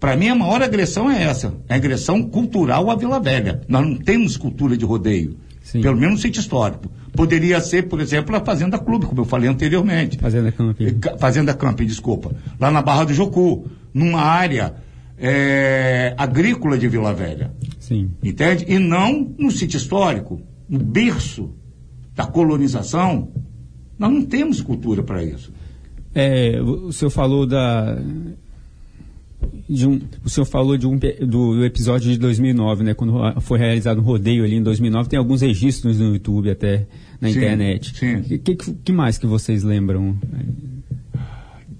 Para 0.01 0.17
mim, 0.17 0.29
a 0.29 0.35
maior 0.35 0.63
agressão 0.63 1.11
é 1.11 1.23
essa, 1.23 1.55
é 1.69 1.75
a 1.75 1.77
agressão 1.77 2.23
cultural 2.23 2.91
à 2.91 2.97
Vila 2.97 3.21
Velha. 3.21 3.61
Nós 3.69 3.87
não 3.87 3.97
temos 3.97 4.37
cultura 4.37 4.77
de 4.77 4.85
rodeio. 4.85 5.37
Sim. 5.63 5.81
Pelo 5.81 5.97
menos 5.97 6.17
no 6.17 6.21
sítio 6.21 6.41
histórico. 6.41 6.91
Poderia 7.13 7.61
ser, 7.61 7.89
por 7.89 8.01
exemplo, 8.01 8.37
a 8.37 8.41
Fazenda 8.41 8.79
Clube, 8.79 9.07
como 9.07 9.23
eu 9.23 9.25
falei 9.25 9.49
anteriormente. 9.49 10.19
Fazenda 10.19 10.53
Camping. 10.53 11.01
Fazenda 11.19 11.55
Camping, 11.55 11.87
desculpa. 11.87 12.33
Lá 12.61 12.71
na 12.71 12.83
Barra 12.83 13.05
do 13.05 13.15
Jocu, 13.15 13.67
numa 13.93 14.21
área 14.21 14.75
é, 15.19 16.15
agrícola 16.19 16.77
de 16.77 16.89
Vila 16.89 17.15
Velha. 17.15 17.53
Sim. 17.79 18.11
Entende? 18.23 18.67
E 18.69 18.79
não 18.79 19.35
no 19.39 19.51
sítio 19.51 19.77
histórico, 19.77 20.41
no 20.69 20.79
berço 20.79 21.55
da 22.15 22.27
colonização. 22.27 23.29
Nós 23.99 24.13
não 24.13 24.25
temos 24.25 24.61
cultura 24.61 25.03
para 25.03 25.23
isso. 25.23 25.53
É, 26.15 26.61
o 26.63 26.93
senhor 26.93 27.11
falou 27.11 27.47
da 27.47 27.99
um, 29.69 30.01
o 30.25 30.29
senhor 30.29 30.47
falou 30.47 30.77
de 30.77 30.87
um, 30.87 30.97
do, 30.97 31.57
do, 31.57 31.65
episódio 31.65 32.11
de 32.11 32.19
2009, 32.19 32.85
né? 32.85 32.95
Quando 32.95 33.41
foi 33.41 33.59
realizado 33.59 33.99
um 34.01 34.05
rodeio 34.05 34.45
ali 34.45 34.57
em 34.57 34.63
2009, 34.63 35.09
tem 35.09 35.19
alguns 35.19 35.41
registros 35.41 35.99
no 35.99 36.13
YouTube 36.13 36.51
até 36.51 36.87
na 37.21 37.31
sim, 37.31 37.39
internet. 37.39 37.97
Sim. 37.97 38.17
O 38.17 38.39
que, 38.39 38.55
que, 38.57 38.93
mais 38.93 39.19
que 39.19 39.27
vocês 39.27 39.63
lembram? 39.63 40.17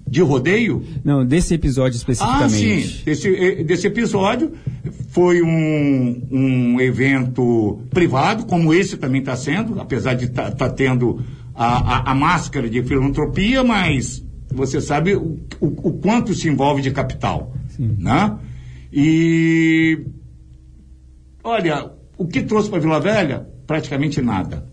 De 0.07 0.21
rodeio? 0.21 0.83
Não, 1.03 1.25
desse 1.25 1.53
episódio 1.53 1.97
especificamente. 1.97 2.43
Ah, 2.45 2.49
sim. 2.49 3.01
Desse, 3.05 3.63
desse 3.63 3.87
episódio 3.87 4.51
foi 5.09 5.41
um, 5.41 6.21
um 6.31 6.81
evento 6.81 7.79
privado, 7.89 8.45
como 8.45 8.73
esse 8.73 8.97
também 8.97 9.21
está 9.21 9.35
sendo, 9.35 9.79
apesar 9.79 10.13
de 10.13 10.25
estar 10.25 10.51
tá, 10.51 10.67
tá 10.67 10.69
tendo 10.69 11.21
a, 11.55 12.09
a, 12.09 12.11
a 12.11 12.15
máscara 12.15 12.69
de 12.69 12.83
filantropia, 12.83 13.63
mas 13.63 14.23
você 14.51 14.81
sabe 14.81 15.15
o, 15.15 15.39
o, 15.59 15.67
o 15.89 15.93
quanto 15.93 16.33
se 16.33 16.47
envolve 16.47 16.81
de 16.81 16.91
capital. 16.91 17.53
Sim. 17.69 17.95
Né? 17.99 18.37
E 18.91 20.05
olha, 21.43 21.91
o 22.17 22.25
que 22.25 22.43
trouxe 22.43 22.69
para 22.69 22.79
Vila 22.79 22.99
Velha? 22.99 23.47
Praticamente 23.65 24.21
nada. 24.21 24.65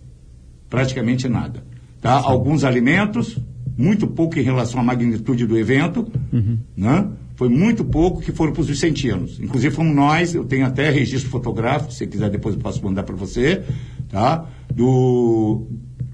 Praticamente 0.68 1.28
nada. 1.28 1.64
Tá? 2.00 2.12
Alguns 2.14 2.64
alimentos, 2.64 3.38
muito 3.76 4.06
pouco 4.06 4.38
em 4.38 4.42
relação 4.42 4.80
à 4.80 4.82
magnitude 4.82 5.46
do 5.46 5.56
evento, 5.56 6.10
uhum. 6.32 6.58
né? 6.76 7.08
Foi 7.34 7.48
muito 7.48 7.84
pouco 7.84 8.20
que 8.20 8.30
foram 8.30 8.52
para 8.52 8.60
os 8.60 8.68
vicentinos. 8.68 9.40
Inclusive 9.40 9.74
fomos 9.74 9.94
nós, 9.94 10.34
eu 10.34 10.44
tenho 10.44 10.66
até 10.66 10.90
registro 10.90 11.30
fotográfico, 11.30 11.92
se 11.92 12.06
quiser 12.06 12.30
depois 12.30 12.54
eu 12.54 12.60
posso 12.60 12.84
mandar 12.84 13.02
para 13.02 13.16
você, 13.16 13.64
tá? 14.08 14.46
Do, 14.72 15.66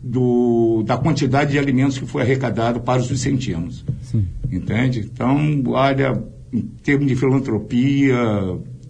do, 0.08 0.82
da 0.84 0.96
quantidade 0.96 1.52
de 1.52 1.58
alimentos 1.58 1.98
que 1.98 2.06
foi 2.06 2.22
arrecadado 2.22 2.80
para 2.80 3.00
os 3.00 3.08
vicentinos. 3.08 3.84
Sim. 4.00 4.26
Entende? 4.50 5.00
Então, 5.00 5.62
olha, 5.66 6.22
em 6.50 6.62
termos 6.82 7.06
de 7.06 7.14
filantropia, 7.14 8.16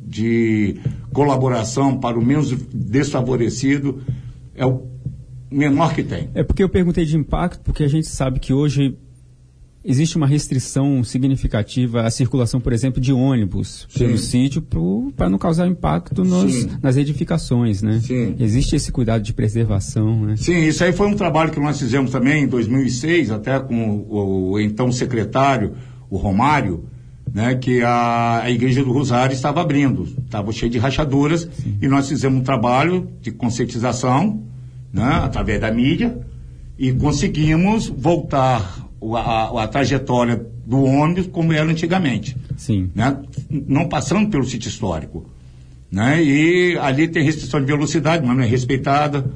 de 0.01 0.77
colaboração 1.13 1.99
para 1.99 2.17
o 2.17 2.25
menos 2.25 2.53
desfavorecido, 2.73 4.01
é 4.55 4.65
o 4.65 4.87
menor 5.51 5.93
que 5.93 6.05
tem. 6.05 6.31
É 6.35 6.45
porque 6.45 6.63
eu 6.63 6.69
perguntei 6.69 7.05
de 7.05 7.17
impacto, 7.17 7.63
porque 7.65 7.83
a 7.83 7.89
gente 7.89 8.07
sabe 8.07 8.39
que 8.39 8.53
hoje 8.53 8.97
existe 9.85 10.17
uma 10.17 10.27
restrição 10.27 11.03
significativa 11.05 12.03
à 12.03 12.11
circulação, 12.11 12.61
por 12.61 12.73
exemplo, 12.73 13.01
de 13.01 13.13
ônibus 13.13 13.87
Sim. 13.89 13.99
pelo 14.01 14.19
sítio 14.19 14.63
para 15.17 15.31
não 15.31 15.39
causar 15.39 15.67
impacto 15.67 16.25
nos, 16.25 16.67
nas 16.83 16.97
edificações, 16.97 17.83
né? 17.83 18.01
Sim. 18.01 18.35
Existe 18.39 18.77
esse 18.77 18.91
cuidado 18.91 19.23
de 19.23 19.33
preservação, 19.33 20.27
né? 20.27 20.37
Sim, 20.37 20.65
isso 20.65 20.83
aí 20.85 20.93
foi 20.93 21.07
um 21.07 21.15
trabalho 21.15 21.51
que 21.51 21.61
nós 21.61 21.79
fizemos 21.79 22.11
também 22.11 22.45
em 22.45 22.47
2006, 22.49 23.31
até 23.31 23.59
com 23.59 24.05
o, 24.09 24.53
o 24.53 24.61
então 24.61 24.91
secretário, 24.91 25.75
o 26.11 26.17
Romário, 26.17 26.85
né, 27.33 27.55
que 27.55 27.83
a, 27.83 28.43
a 28.43 28.51
Igreja 28.51 28.83
do 28.83 28.93
Rosário 28.93 29.35
estava 29.35 29.61
abrindo, 29.61 30.09
estava 30.25 30.51
cheio 30.53 30.71
de 30.71 30.79
rachaduras, 30.79 31.49
Sim. 31.53 31.77
e 31.81 31.89
nós 31.89 32.09
fizemos 32.09 32.41
um 32.41 32.43
trabalho 32.43 33.09
de 33.21 33.31
conscientização, 33.31 34.43
né, 34.93 35.21
através 35.23 35.61
da 35.61 35.71
mídia, 35.71 36.19
e 36.79 36.93
conseguimos 36.93 37.89
voltar 37.89 38.88
a, 39.15 39.65
a, 39.65 39.69
trajetória 39.69 40.45
do 40.67 40.83
ônibus 40.83 41.27
como 41.29 41.53
era 41.53 41.69
antigamente. 41.69 42.37
Sim. 42.57 42.91
Né? 42.95 43.17
Não 43.49 43.89
passando 43.89 44.29
pelo 44.29 44.45
sítio 44.45 44.69
histórico. 44.69 45.25
Né? 45.91 46.23
E 46.23 46.79
ali 46.79 47.09
tem 47.09 47.23
restrição 47.23 47.61
de 47.61 47.67
velocidade, 47.67 48.27
mas 48.27 48.37
não 48.37 48.45
é 48.45 48.47
respeitada. 48.47 49.31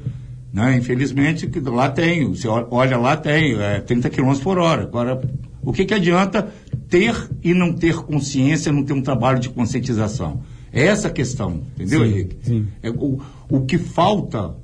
Né? 0.53 0.77
Infelizmente, 0.77 1.49
lá 1.65 1.89
tem, 1.89 2.27
você 2.27 2.47
olha 2.47 2.97
lá, 2.97 3.17
tem 3.17 3.59
é, 3.59 3.79
30 3.79 4.09
km 4.09 4.33
por 4.41 4.57
hora. 4.59 4.83
Agora, 4.83 5.21
o 5.63 5.71
que, 5.71 5.85
que 5.85 5.93
adianta 5.93 6.47
ter 6.89 7.15
e 7.43 7.53
não 7.53 7.73
ter 7.73 7.95
consciência, 7.95 8.71
não 8.71 8.83
ter 8.83 8.93
um 8.93 9.01
trabalho 9.01 9.39
de 9.39 9.49
conscientização? 9.49 10.41
É 10.71 10.85
essa 10.85 11.07
a 11.07 11.11
questão, 11.11 11.61
entendeu, 11.75 11.99
sim, 11.99 12.05
Henrique? 12.05 12.37
Sim. 12.41 12.67
É, 12.81 12.89
o, 12.89 13.21
o 13.47 13.61
que 13.61 13.77
falta 13.77 14.55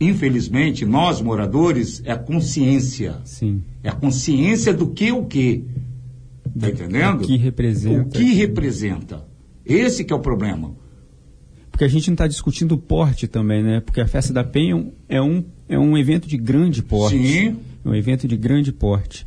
infelizmente, 0.00 0.84
nós 0.84 1.20
moradores, 1.20 2.02
é 2.04 2.12
a 2.12 2.18
consciência. 2.18 3.18
Sim. 3.24 3.62
É 3.82 3.88
a 3.88 3.92
consciência 3.92 4.72
do 4.74 4.88
que 4.88 5.12
o 5.12 5.24
que. 5.24 5.64
Está 6.54 6.68
entendendo? 6.68 7.22
O 7.22 7.26
que 7.26 7.36
representa. 7.36 8.00
O 8.02 8.10
que 8.10 8.34
representa. 8.34 9.24
Esse 9.64 10.04
que 10.04 10.12
é 10.12 10.16
o 10.16 10.20
problema. 10.20 10.74
Porque 11.70 11.84
a 11.84 11.88
gente 11.88 12.08
não 12.08 12.14
está 12.14 12.26
discutindo 12.26 12.72
o 12.72 12.78
porte 12.78 13.26
também, 13.28 13.62
né? 13.62 13.80
Porque 13.80 14.00
a 14.00 14.06
festa 14.06 14.32
da 14.32 14.42
Penha 14.42 14.90
é 15.08 15.20
um, 15.20 15.44
é 15.68 15.78
um 15.78 15.96
evento 15.98 16.26
de 16.26 16.38
grande 16.38 16.82
porte. 16.82 17.18
Sim. 17.18 17.56
É 17.84 17.88
um 17.88 17.94
evento 17.94 18.26
de 18.26 18.36
grande 18.36 18.72
porte. 18.72 19.26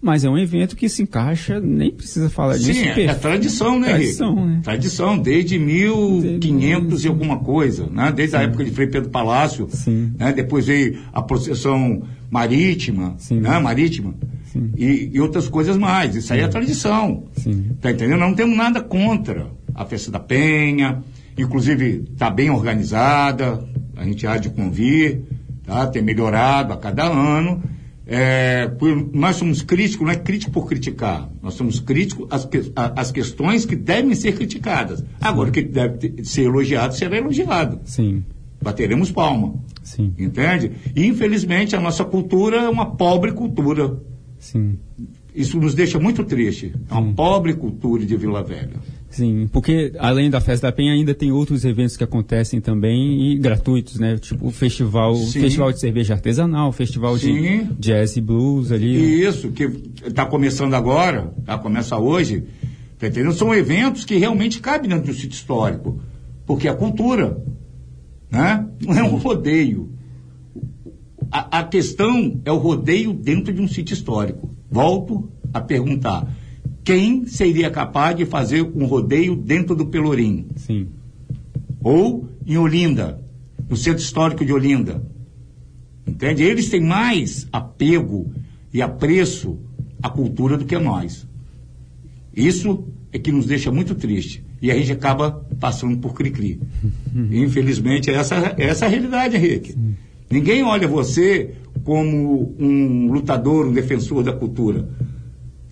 Mas 0.00 0.24
é 0.24 0.30
um 0.30 0.38
evento 0.38 0.76
que 0.76 0.88
se 0.88 1.02
encaixa, 1.02 1.58
nem 1.58 1.90
precisa 1.90 2.30
falar 2.30 2.54
Sim, 2.54 2.64
disso. 2.66 2.80
Sim, 2.94 3.00
é, 3.00 3.14
tradição, 3.14 3.80
né, 3.80 3.88
Tradição, 3.88 4.32
Henrique? 4.38 4.48
né? 4.48 4.60
Tradição, 4.62 5.18
desde 5.18 5.58
1500 5.58 7.04
e 7.04 7.08
alguma 7.08 7.38
coisa, 7.38 7.88
né? 7.90 8.12
Desde 8.14 8.36
Sim. 8.36 8.42
a 8.42 8.42
época 8.44 8.64
de 8.64 8.70
Frei 8.70 8.86
Pedro 8.86 9.10
Palácio, 9.10 9.66
Sim. 9.70 10.12
né? 10.16 10.32
Depois 10.32 10.66
veio 10.66 11.00
a 11.12 11.20
procissão 11.20 12.02
marítima, 12.30 13.16
Sim. 13.18 13.40
né? 13.40 13.58
Marítima. 13.58 14.14
Sim. 14.52 14.70
E, 14.76 15.10
e, 15.12 15.20
outras 15.20 15.48
coisas 15.48 15.76
mais. 15.76 16.14
Isso 16.14 16.32
aí 16.32 16.40
é 16.40 16.48
tradição. 16.48 17.24
Sim. 17.36 17.72
Tá 17.80 17.90
entendendo? 17.90 18.20
Não 18.20 18.34
temos 18.34 18.56
nada 18.56 18.80
contra 18.80 19.48
a 19.74 19.84
festa 19.84 20.10
da 20.12 20.20
Penha, 20.20 21.02
inclusive 21.36 22.04
está 22.12 22.30
bem 22.30 22.50
organizada, 22.50 23.64
a 23.96 24.04
gente 24.04 24.26
há 24.26 24.36
de 24.36 24.50
convir, 24.50 25.22
tá? 25.66 25.86
Tem 25.88 26.02
melhorado 26.02 26.72
a 26.72 26.76
cada 26.76 27.04
ano. 27.04 27.60
É, 28.10 28.70
nós 29.12 29.36
somos 29.36 29.60
críticos, 29.60 30.06
não 30.06 30.12
é 30.12 30.16
crítico 30.16 30.50
por 30.50 30.66
criticar, 30.66 31.28
nós 31.42 31.52
somos 31.52 31.78
críticos 31.78 32.26
às, 32.30 32.48
às 32.96 33.12
questões 33.12 33.66
que 33.66 33.76
devem 33.76 34.14
ser 34.14 34.32
criticadas. 34.32 35.04
Agora, 35.20 35.50
o 35.50 35.52
que 35.52 35.60
deve 35.60 36.24
ser 36.24 36.44
elogiado 36.44 36.94
será 36.94 37.18
elogiado. 37.18 37.80
Sim. 37.84 38.24
Bateremos 38.62 39.10
palma. 39.12 39.54
Sim. 39.82 40.14
Entende? 40.18 40.72
E, 40.96 41.06
infelizmente, 41.06 41.76
a 41.76 41.80
nossa 41.80 42.02
cultura 42.02 42.56
é 42.56 42.68
uma 42.68 42.86
pobre 42.86 43.32
cultura. 43.32 44.00
Sim. 44.38 44.78
Isso 45.34 45.60
nos 45.60 45.74
deixa 45.74 45.98
muito 45.98 46.24
triste. 46.24 46.74
É 46.90 46.94
uma 46.94 47.08
Sim. 47.08 47.12
pobre 47.12 47.52
cultura 47.52 48.06
de 48.06 48.16
Vila 48.16 48.42
Velha. 48.42 48.80
Sim, 49.10 49.48
porque 49.50 49.92
além 49.98 50.28
da 50.28 50.40
Festa 50.40 50.66
da 50.66 50.72
Penha 50.72 50.92
ainda 50.92 51.14
tem 51.14 51.32
outros 51.32 51.64
eventos 51.64 51.96
que 51.96 52.04
acontecem 52.04 52.60
também 52.60 53.32
e 53.32 53.38
gratuitos, 53.38 53.98
né? 53.98 54.18
Tipo 54.18 54.46
o 54.46 54.50
festival, 54.50 55.16
festival 55.16 55.72
de 55.72 55.80
cerveja 55.80 56.14
artesanal, 56.14 56.70
festival 56.72 57.16
Sim. 57.16 57.64
de 57.64 57.74
jazz 57.78 58.16
e 58.16 58.20
blues 58.20 58.70
ali. 58.70 59.22
Isso, 59.22 59.50
que 59.50 59.64
está 60.06 60.26
começando 60.26 60.74
agora, 60.74 61.32
tá? 61.44 61.56
começa 61.56 61.96
hoje. 61.96 62.44
Tá 62.98 63.06
entendendo? 63.06 63.32
São 63.32 63.54
eventos 63.54 64.04
que 64.04 64.16
realmente 64.16 64.60
cabem 64.60 64.90
dentro 64.90 65.06
do 65.06 65.14
sítio 65.14 65.36
histórico. 65.36 66.00
Porque 66.44 66.68
a 66.68 66.74
cultura, 66.74 67.42
né? 68.30 68.66
Não 68.84 68.94
é 68.94 69.02
um 69.02 69.16
rodeio. 69.16 69.90
A, 71.30 71.60
a 71.60 71.64
questão 71.64 72.40
é 72.44 72.52
o 72.52 72.56
rodeio 72.56 73.12
dentro 73.14 73.52
de 73.52 73.60
um 73.60 73.68
sítio 73.68 73.94
histórico. 73.94 74.54
Volto 74.70 75.30
a 75.52 75.60
perguntar 75.60 76.30
quem 76.88 77.26
seria 77.26 77.70
capaz 77.70 78.16
de 78.16 78.24
fazer 78.24 78.62
um 78.62 78.86
rodeio 78.86 79.36
dentro 79.36 79.76
do 79.76 79.84
Pelourinho? 79.84 80.46
Sim. 80.56 80.88
Ou 81.82 82.26
em 82.46 82.56
Olinda, 82.56 83.22
no 83.68 83.76
centro 83.76 84.02
histórico 84.02 84.42
de 84.42 84.54
Olinda. 84.54 85.06
Entende? 86.06 86.42
Eles 86.42 86.70
têm 86.70 86.80
mais 86.80 87.46
apego 87.52 88.32
e 88.72 88.80
apreço 88.80 89.58
à 90.02 90.08
cultura 90.08 90.56
do 90.56 90.64
que 90.64 90.78
nós. 90.78 91.26
Isso 92.34 92.86
é 93.12 93.18
que 93.18 93.30
nos 93.30 93.44
deixa 93.44 93.70
muito 93.70 93.94
triste. 93.94 94.42
E 94.62 94.70
a 94.70 94.74
gente 94.74 94.90
acaba 94.90 95.46
passando 95.60 95.98
por 95.98 96.14
cri-cri. 96.14 96.58
Infelizmente, 97.30 98.10
essa, 98.10 98.54
essa 98.56 98.86
é 98.86 98.88
a 98.88 98.90
realidade, 98.90 99.36
Henrique. 99.36 99.72
Sim. 99.72 99.94
Ninguém 100.30 100.62
olha 100.62 100.88
você 100.88 101.52
como 101.84 102.54
um 102.58 103.12
lutador, 103.12 103.66
um 103.66 103.72
defensor 103.72 104.24
da 104.24 104.32
cultura 104.32 104.88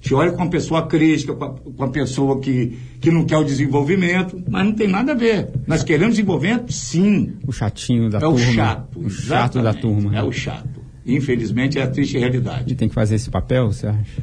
te 0.00 0.14
olha 0.14 0.32
com 0.32 0.42
uma 0.42 0.50
pessoa 0.50 0.86
crítica, 0.86 1.34
com, 1.34 1.56
uma 1.76 1.88
pessoa 1.88 2.40
que, 2.40 2.78
que 3.00 3.10
não 3.10 3.24
quer 3.24 3.38
o 3.38 3.44
desenvolvimento, 3.44 4.42
mas 4.48 4.64
não 4.64 4.72
tem 4.72 4.88
nada 4.88 5.12
a 5.12 5.14
ver. 5.14 5.50
Nós 5.66 5.82
queremos 5.82 6.14
desenvolvimento, 6.14 6.72
sim. 6.72 7.34
O 7.46 7.52
chatinho 7.52 8.08
da 8.08 8.18
é 8.18 8.20
turma. 8.20 8.40
É 8.40 8.44
o 8.44 8.54
chato. 8.54 9.00
O 9.00 9.10
chato 9.10 9.62
da 9.62 9.74
turma. 9.74 10.16
É 10.16 10.22
o 10.22 10.32
chato. 10.32 10.80
Infelizmente, 11.04 11.78
é 11.78 11.82
a 11.82 11.86
triste 11.86 12.18
realidade. 12.18 12.72
E 12.72 12.76
tem 12.76 12.88
que 12.88 12.94
fazer 12.94 13.14
esse 13.14 13.30
papel, 13.30 13.68
você 13.68 13.86
acha? 13.86 14.22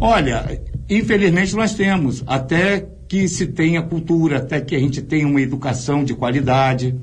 Olha, 0.00 0.60
infelizmente 0.88 1.54
nós 1.54 1.74
temos, 1.74 2.22
até 2.26 2.88
que 3.08 3.28
se 3.28 3.46
tenha 3.46 3.82
cultura, 3.82 4.38
até 4.38 4.60
que 4.60 4.74
a 4.74 4.78
gente 4.78 5.00
tenha 5.02 5.26
uma 5.26 5.40
educação 5.40 6.02
de 6.02 6.14
qualidade, 6.14 6.94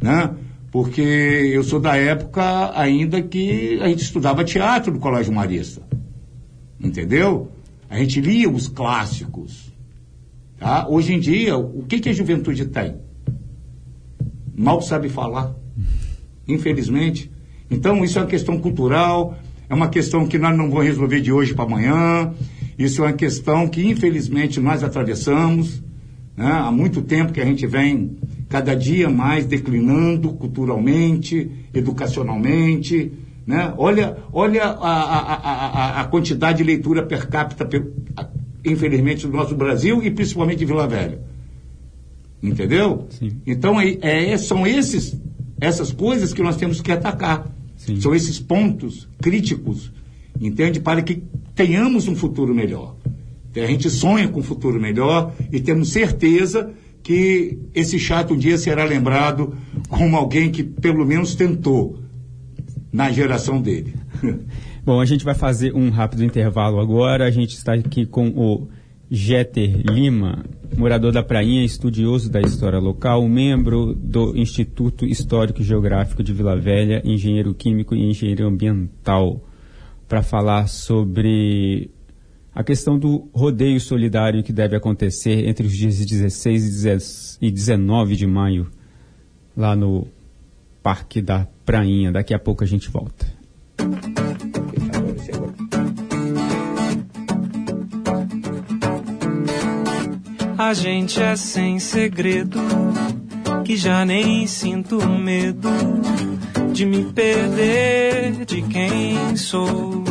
né? 0.00 0.30
Porque 0.70 1.00
eu 1.00 1.62
sou 1.62 1.80
da 1.80 1.96
época 1.96 2.72
ainda 2.78 3.22
que 3.22 3.78
a 3.80 3.88
gente 3.88 4.02
estudava 4.02 4.44
teatro 4.44 4.92
no 4.92 4.98
Colégio 4.98 5.32
Marista. 5.32 5.80
Entendeu? 6.80 7.50
A 7.88 7.98
gente 7.98 8.20
lia 8.20 8.50
os 8.50 8.68
clássicos. 8.68 9.72
Tá? 10.58 10.88
Hoje 10.88 11.14
em 11.14 11.20
dia, 11.20 11.56
o 11.56 11.84
que, 11.84 12.00
que 12.00 12.08
a 12.08 12.12
juventude 12.12 12.66
tem? 12.66 12.96
Mal 14.54 14.80
sabe 14.82 15.08
falar. 15.08 15.54
Infelizmente. 16.48 17.30
Então, 17.70 18.04
isso 18.04 18.18
é 18.18 18.22
uma 18.22 18.28
questão 18.28 18.58
cultural, 18.58 19.36
é 19.68 19.74
uma 19.74 19.88
questão 19.88 20.26
que 20.26 20.38
nós 20.38 20.56
não 20.56 20.70
vamos 20.70 20.86
resolver 20.86 21.20
de 21.20 21.32
hoje 21.32 21.54
para 21.54 21.64
amanhã. 21.64 22.32
Isso 22.78 23.02
é 23.02 23.06
uma 23.06 23.12
questão 23.12 23.68
que, 23.68 23.84
infelizmente, 23.86 24.60
nós 24.60 24.82
atravessamos. 24.82 25.82
Né? 26.36 26.50
Há 26.50 26.70
muito 26.70 27.02
tempo 27.02 27.32
que 27.32 27.40
a 27.40 27.44
gente 27.44 27.66
vem 27.66 28.16
cada 28.48 28.74
dia 28.74 29.10
mais 29.10 29.46
declinando 29.46 30.32
culturalmente, 30.32 31.50
educacionalmente. 31.74 33.12
Né? 33.46 33.72
Olha, 33.78 34.16
olha 34.32 34.64
a, 34.64 34.90
a, 34.90 35.34
a, 35.34 36.00
a 36.00 36.04
quantidade 36.06 36.58
de 36.58 36.64
leitura 36.64 37.04
per 37.04 37.28
capita, 37.28 37.68
infelizmente, 38.64 39.26
do 39.26 39.32
nosso 39.32 39.54
Brasil 39.54 40.02
e 40.02 40.10
principalmente 40.10 40.58
de 40.58 40.64
Vila 40.64 40.88
Velha. 40.88 41.20
Entendeu? 42.42 43.06
Sim. 43.10 43.40
Então, 43.46 43.80
é, 43.80 43.96
é, 44.02 44.36
são 44.36 44.66
esses, 44.66 45.16
essas 45.60 45.92
coisas 45.92 46.34
que 46.34 46.42
nós 46.42 46.56
temos 46.56 46.80
que 46.80 46.90
atacar. 46.90 47.46
Sim. 47.76 48.00
São 48.00 48.14
esses 48.14 48.40
pontos 48.40 49.08
críticos, 49.22 49.92
entende? 50.40 50.80
Para 50.80 51.02
que 51.02 51.22
tenhamos 51.54 52.08
um 52.08 52.16
futuro 52.16 52.52
melhor. 52.54 52.96
A 53.54 53.66
gente 53.66 53.88
sonha 53.88 54.28
com 54.28 54.40
um 54.40 54.42
futuro 54.42 54.78
melhor 54.78 55.32
e 55.50 55.60
temos 55.60 55.90
certeza 55.90 56.72
que 57.02 57.58
esse 57.74 57.98
chato 57.98 58.34
um 58.34 58.36
dia 58.36 58.58
será 58.58 58.84
lembrado 58.84 59.56
como 59.88 60.16
alguém 60.16 60.50
que 60.50 60.62
pelo 60.62 61.06
menos 61.06 61.34
tentou 61.34 62.05
na 62.96 63.12
geração 63.12 63.60
dele. 63.60 63.94
Bom, 64.82 65.02
a 65.02 65.04
gente 65.04 65.22
vai 65.22 65.34
fazer 65.34 65.74
um 65.74 65.90
rápido 65.90 66.24
intervalo 66.24 66.80
agora. 66.80 67.26
A 67.26 67.30
gente 67.30 67.54
está 67.54 67.74
aqui 67.74 68.06
com 68.06 68.28
o 68.28 68.68
Jeter 69.10 69.82
Lima, 69.84 70.46
morador 70.74 71.12
da 71.12 71.22
Prainha, 71.22 71.62
estudioso 71.62 72.30
da 72.30 72.40
história 72.40 72.78
local, 72.78 73.28
membro 73.28 73.94
do 73.94 74.34
Instituto 74.34 75.04
Histórico 75.04 75.60
e 75.60 75.64
Geográfico 75.64 76.22
de 76.22 76.32
Vila 76.32 76.56
Velha, 76.56 77.02
engenheiro 77.04 77.52
químico 77.52 77.94
e 77.94 78.08
engenheiro 78.08 78.46
ambiental, 78.46 79.44
para 80.08 80.22
falar 80.22 80.66
sobre 80.66 81.90
a 82.54 82.64
questão 82.64 82.98
do 82.98 83.28
rodeio 83.30 83.78
solidário 83.78 84.42
que 84.42 84.54
deve 84.54 84.74
acontecer 84.74 85.46
entre 85.46 85.66
os 85.66 85.76
dias 85.76 85.98
16 85.98 87.38
e 87.42 87.50
19 87.50 88.16
de 88.16 88.26
maio, 88.26 88.68
lá 89.54 89.76
no 89.76 90.06
Parque 90.82 91.20
da 91.20 91.46
Prainha. 91.66 92.12
Daqui 92.12 92.32
a 92.32 92.38
pouco 92.38 92.62
a 92.62 92.66
gente 92.66 92.88
volta. 92.88 93.26
A 100.56 100.72
gente 100.72 101.20
é 101.20 101.36
sem 101.36 101.78
segredo, 101.78 102.58
que 103.64 103.76
já 103.76 104.04
nem 104.04 104.46
sinto 104.46 105.06
medo 105.06 105.68
de 106.72 106.86
me 106.86 107.04
perder 107.12 108.44
de 108.46 108.62
quem 108.62 109.36
sou. 109.36 110.04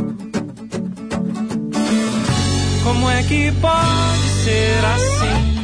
Como 2.83 3.09
é 3.09 3.23
que 3.23 3.51
pode 3.53 4.29
ser 4.43 4.85
assim? 4.85 5.54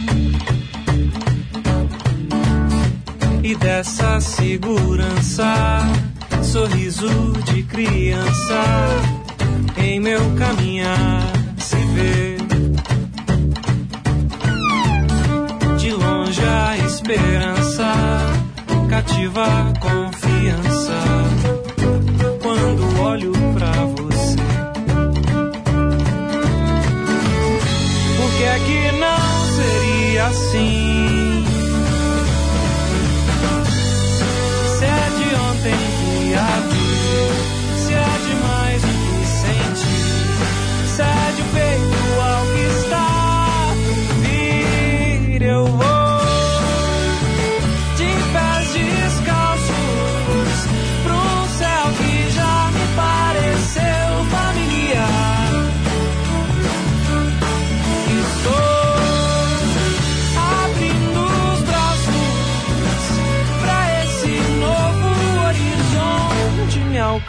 E 3.43 3.55
dessa 3.55 4.19
segurança, 4.19 5.79
sorriso 6.43 7.09
de 7.45 7.63
criança 7.63 8.63
em 9.77 9.99
meu 9.99 10.19
caminhar 10.37 11.23
se 11.57 11.75
vê. 11.75 12.37
De 15.77 15.91
longe 15.91 16.41
a 16.45 16.77
esperança 16.77 17.93
cativa 18.89 19.73
confiança 19.79 21.01
quando 22.41 23.01
olho 23.01 23.31
pra 23.55 23.71
você. 23.71 24.35
Por 28.17 28.31
que 28.37 28.43
é 28.43 28.59
que 28.59 28.91
não 28.99 29.45
seria 29.55 30.25
assim? 30.27 31.20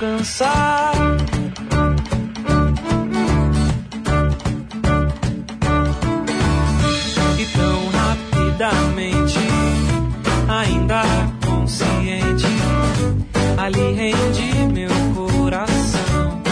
Alcançar. 0.03 0.93
E 7.39 7.47
tão 7.47 7.89
rapidamente, 7.89 9.39
ainda 10.49 11.03
consciente, 11.47 12.47
ali 13.57 13.93
rende 13.93 14.73
meu 14.73 14.91
coração. 15.15 16.43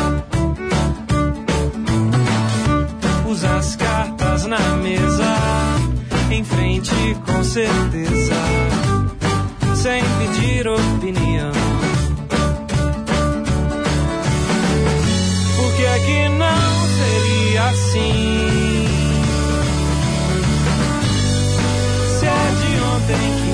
Pus 3.24 3.44
as 3.44 3.74
cartas 3.76 4.46
na 4.46 4.60
mesa, 4.76 5.34
em 6.30 6.44
frente 6.44 7.16
com 7.26 7.42
certeza, 7.42 8.34
sem 9.74 10.02
pedir 10.18 10.68
opinião. 10.68 11.59
Assim. 17.90 18.86
Se 22.18 22.26
é 22.26 22.50
de 22.60 22.70
ontem 22.80 23.26
que 23.42 23.49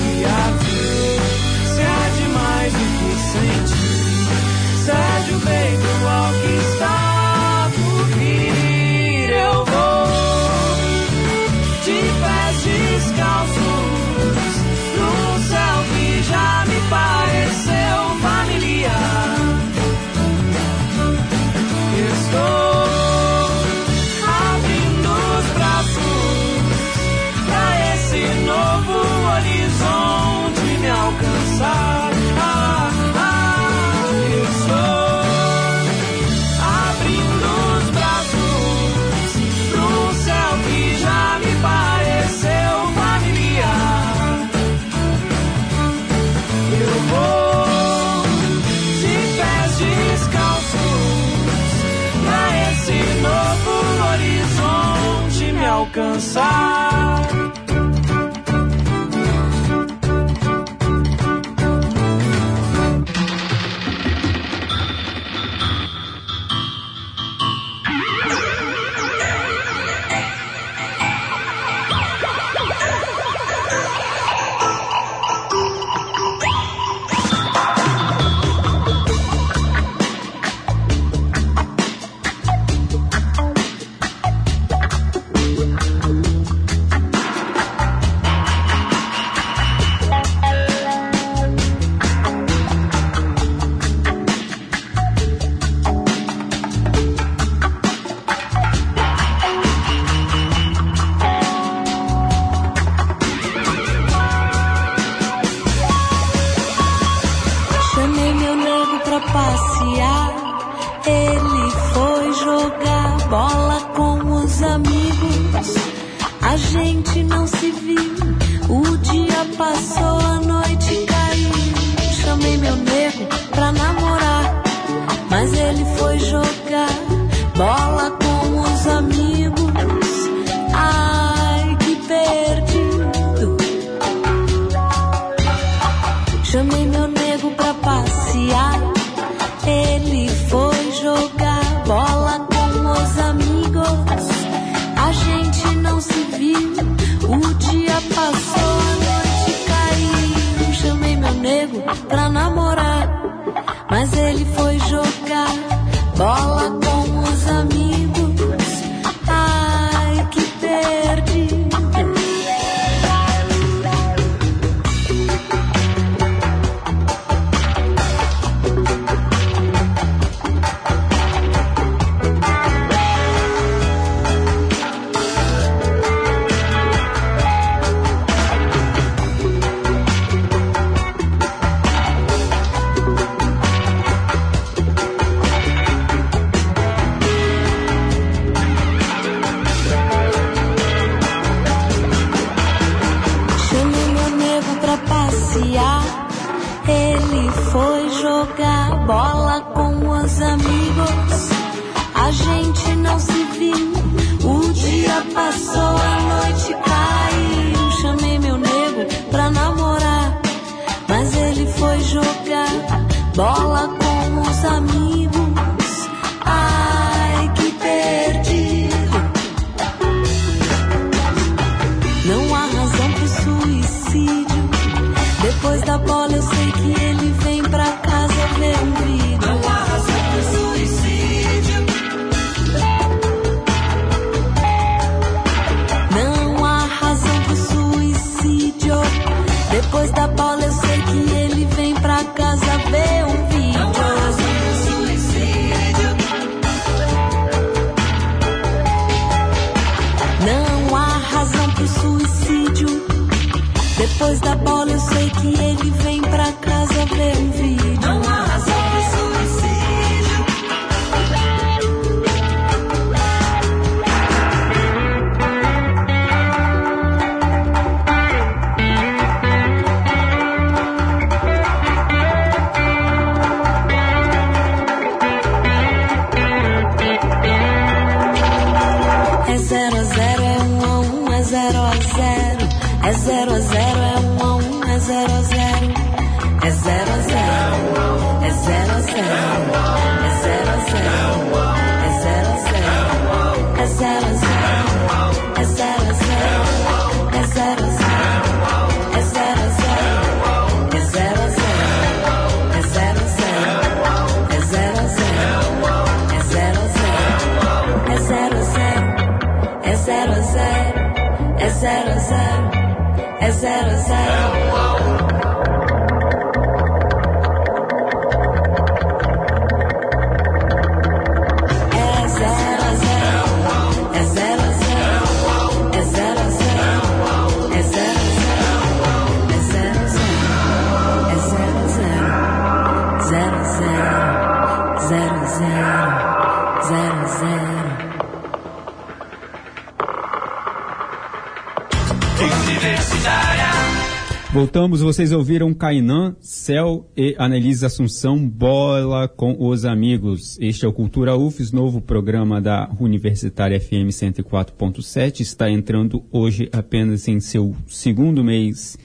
Voltamos, 344.77 345.01
vocês 345.01 345.31
ouviram 345.31 345.73
Kainan, 345.73 346.35
Céu 346.39 347.09
e 347.17 347.35
Anelise 347.39 347.83
Assunção, 347.83 348.47
Bola 348.47 349.27
com 349.27 349.57
os 349.59 349.85
Amigos. 349.85 350.55
Este 350.61 350.85
é 350.85 350.87
o 350.87 350.93
Cultura 350.93 351.35
UFES, 351.35 351.71
novo 351.71 351.99
programa 351.99 352.61
da 352.61 352.87
Universitária 352.99 353.79
FM 353.79 354.11
104.7. 354.11 355.39
Está 355.39 355.67
entrando 355.67 356.23
hoje 356.31 356.69
apenas 356.71 357.27
em 357.27 357.39
seu 357.39 357.75
segundo 357.87 358.43
mês 358.43 358.99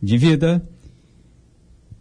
de 0.00 0.16
vida. 0.16 0.64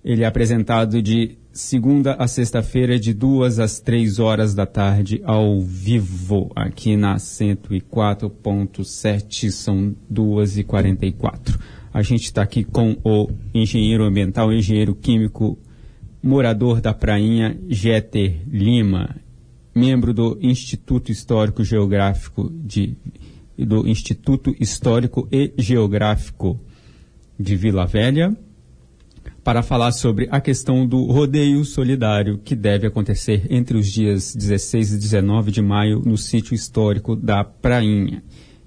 Ele 0.03 0.21
é 0.21 0.27
apresentado 0.27 1.01
de 1.01 1.35
segunda 1.51 2.13
a 2.19 2.27
sexta-feira, 2.27 2.99
de 2.99 3.11
duas 3.11 3.57
às 3.57 3.79
três 3.79 4.19
horas 4.19 4.53
da 4.53 4.67
tarde, 4.67 5.19
ao 5.23 5.59
vivo, 5.61 6.51
aqui 6.55 6.95
na 6.95 7.15
104.7, 7.15 9.49
são 9.49 9.95
duas 10.07 10.59
e 10.59 10.63
quarenta 10.63 11.07
e 11.07 11.11
quatro. 11.11 11.57
A 11.95 12.01
gente 12.01 12.25
está 12.25 12.41
aqui 12.41 12.65
com 12.65 12.97
o 13.05 13.29
engenheiro 13.53 14.03
ambiental, 14.03 14.51
engenheiro 14.51 14.93
químico, 14.93 15.57
morador 16.21 16.81
da 16.81 16.93
Prainha, 16.93 17.57
Jeter 17.69 18.41
Lima, 18.49 19.15
membro 19.73 20.13
do 20.13 20.37
Instituto 20.41 21.09
Histórico 21.09 21.63
Geográfico 21.63 22.51
de 22.53 22.97
do 23.57 23.87
Instituto 23.87 24.53
Histórico 24.59 25.25
e 25.31 25.53
Geográfico 25.57 26.59
de 27.39 27.55
Vila 27.55 27.85
Velha, 27.85 28.35
para 29.41 29.63
falar 29.63 29.93
sobre 29.93 30.27
a 30.29 30.41
questão 30.41 30.85
do 30.85 31.05
rodeio 31.05 31.63
solidário 31.63 32.39
que 32.39 32.57
deve 32.57 32.87
acontecer 32.87 33.47
entre 33.49 33.77
os 33.77 33.89
dias 33.89 34.35
16 34.35 34.95
e 34.95 34.97
19 34.97 35.49
de 35.49 35.61
maio 35.61 36.01
no 36.05 36.17
sítio 36.17 36.55
histórico 36.55 37.15
da 37.15 37.45
Prainha 37.45 38.21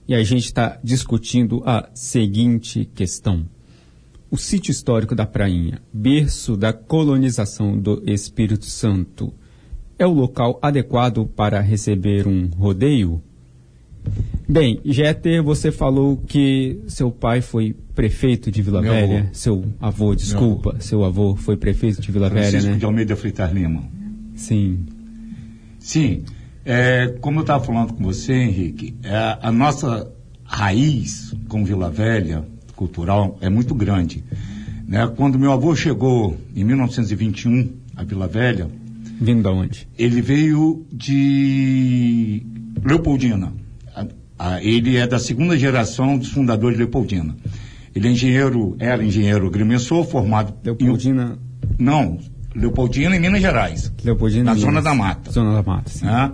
e 0.08 0.14
a 0.14 0.24
gente 0.24 0.46
está 0.46 0.80
discutindo 0.82 1.62
a 1.66 1.90
seguinte 1.92 2.88
questão. 2.94 3.44
O 4.30 4.38
sítio 4.38 4.72
histórico 4.72 5.14
da 5.14 5.26
Prainha, 5.26 5.82
berço 5.92 6.56
da 6.56 6.72
colonização 6.72 7.78
do 7.78 8.02
Espírito 8.06 8.64
Santo, 8.64 9.32
é 9.98 10.06
o 10.06 10.12
local 10.12 10.58
adequado 10.62 11.26
para 11.26 11.60
receber 11.60 12.26
um 12.26 12.46
rodeio? 12.46 13.22
Bem, 14.48 14.80
Jeter, 14.84 15.42
você 15.42 15.70
falou 15.70 16.16
que 16.16 16.80
seu 16.86 17.10
pai 17.10 17.42
foi 17.42 17.76
prefeito 17.94 18.50
de 18.50 18.62
Vila 18.62 18.80
Meu 18.80 18.92
Velha. 18.92 19.20
avô. 19.20 19.28
Seu 19.32 19.64
avô, 19.80 20.14
desculpa. 20.14 20.76
Seu 20.80 21.04
avô 21.04 21.36
foi 21.36 21.56
prefeito 21.56 22.00
de 22.00 22.10
Vila 22.10 22.30
Francisco 22.30 22.60
Velha, 22.60 22.72
né? 22.72 22.78
de 22.78 22.84
Almeida 22.84 23.16
Freitas 23.16 23.52
Lima. 23.52 23.82
Sim. 24.34 24.86
Sim, 25.78 26.22
é, 26.68 27.16
como 27.20 27.38
eu 27.38 27.42
estava 27.42 27.64
falando 27.64 27.94
com 27.94 28.04
você, 28.04 28.34
Henrique, 28.34 28.94
é, 29.02 29.38
a 29.40 29.50
nossa 29.50 30.06
raiz 30.44 31.34
com 31.48 31.64
Vila 31.64 31.90
Velha, 31.90 32.44
cultural, 32.76 33.38
é 33.40 33.48
muito 33.48 33.74
grande. 33.74 34.22
Né? 34.86 35.06
Quando 35.16 35.38
meu 35.38 35.50
avô 35.52 35.74
chegou 35.74 36.36
em 36.54 36.64
1921 36.64 37.70
a 37.96 38.04
Vila 38.04 38.28
Velha, 38.28 38.68
Vindo 39.20 39.42
da 39.42 39.50
onde? 39.50 39.88
ele 39.98 40.20
veio 40.22 40.86
de 40.92 42.42
Leopoldina. 42.84 43.52
A- 43.94 44.06
a- 44.38 44.62
ele 44.62 44.96
é 44.96 45.06
da 45.06 45.18
segunda 45.18 45.58
geração 45.58 46.16
dos 46.16 46.28
fundadores 46.28 46.76
de 46.76 46.84
Leopoldina. 46.84 47.34
Ele 47.94 48.08
é 48.08 48.10
engenheiro, 48.12 48.76
era 48.78 49.02
engenheiro 49.04 49.46
agrimensor, 49.46 50.04
formado 50.04 50.54
Leopoldina. 50.62 51.38
em... 51.78 51.84
Não, 51.84 52.18
Leopoldina 52.58 53.16
em 53.16 53.20
Minas 53.20 53.40
Gerais. 53.40 53.92
Leopoldina 54.04 54.44
Na 54.44 54.54
Minas. 54.54 54.66
Zona 54.66 54.82
da 54.82 54.94
Mata. 54.94 55.30
Zona 55.30 55.54
da 55.54 55.62
Mata, 55.62 55.90
sim. 55.90 56.04
né? 56.04 56.32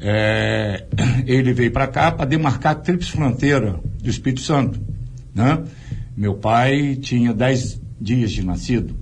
É, 0.00 0.84
ele 1.26 1.52
veio 1.52 1.70
para 1.72 1.86
cá 1.86 2.12
para 2.12 2.26
demarcar 2.26 2.72
a 2.72 2.74
tríplice 2.74 3.12
fronteira 3.12 3.80
do 4.02 4.10
Espírito 4.10 4.42
Santo. 4.42 4.80
Né? 5.34 5.62
Meu 6.16 6.34
pai 6.34 6.96
tinha 6.96 7.32
10 7.32 7.80
dias 8.00 8.30
de 8.30 8.44
nascido. 8.44 8.94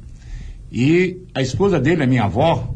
E 0.70 1.18
a 1.35 1.42
esposa 1.42 1.79
dele, 1.81 2.05
a 2.05 2.07
minha 2.07 2.25
avó, 2.25 2.75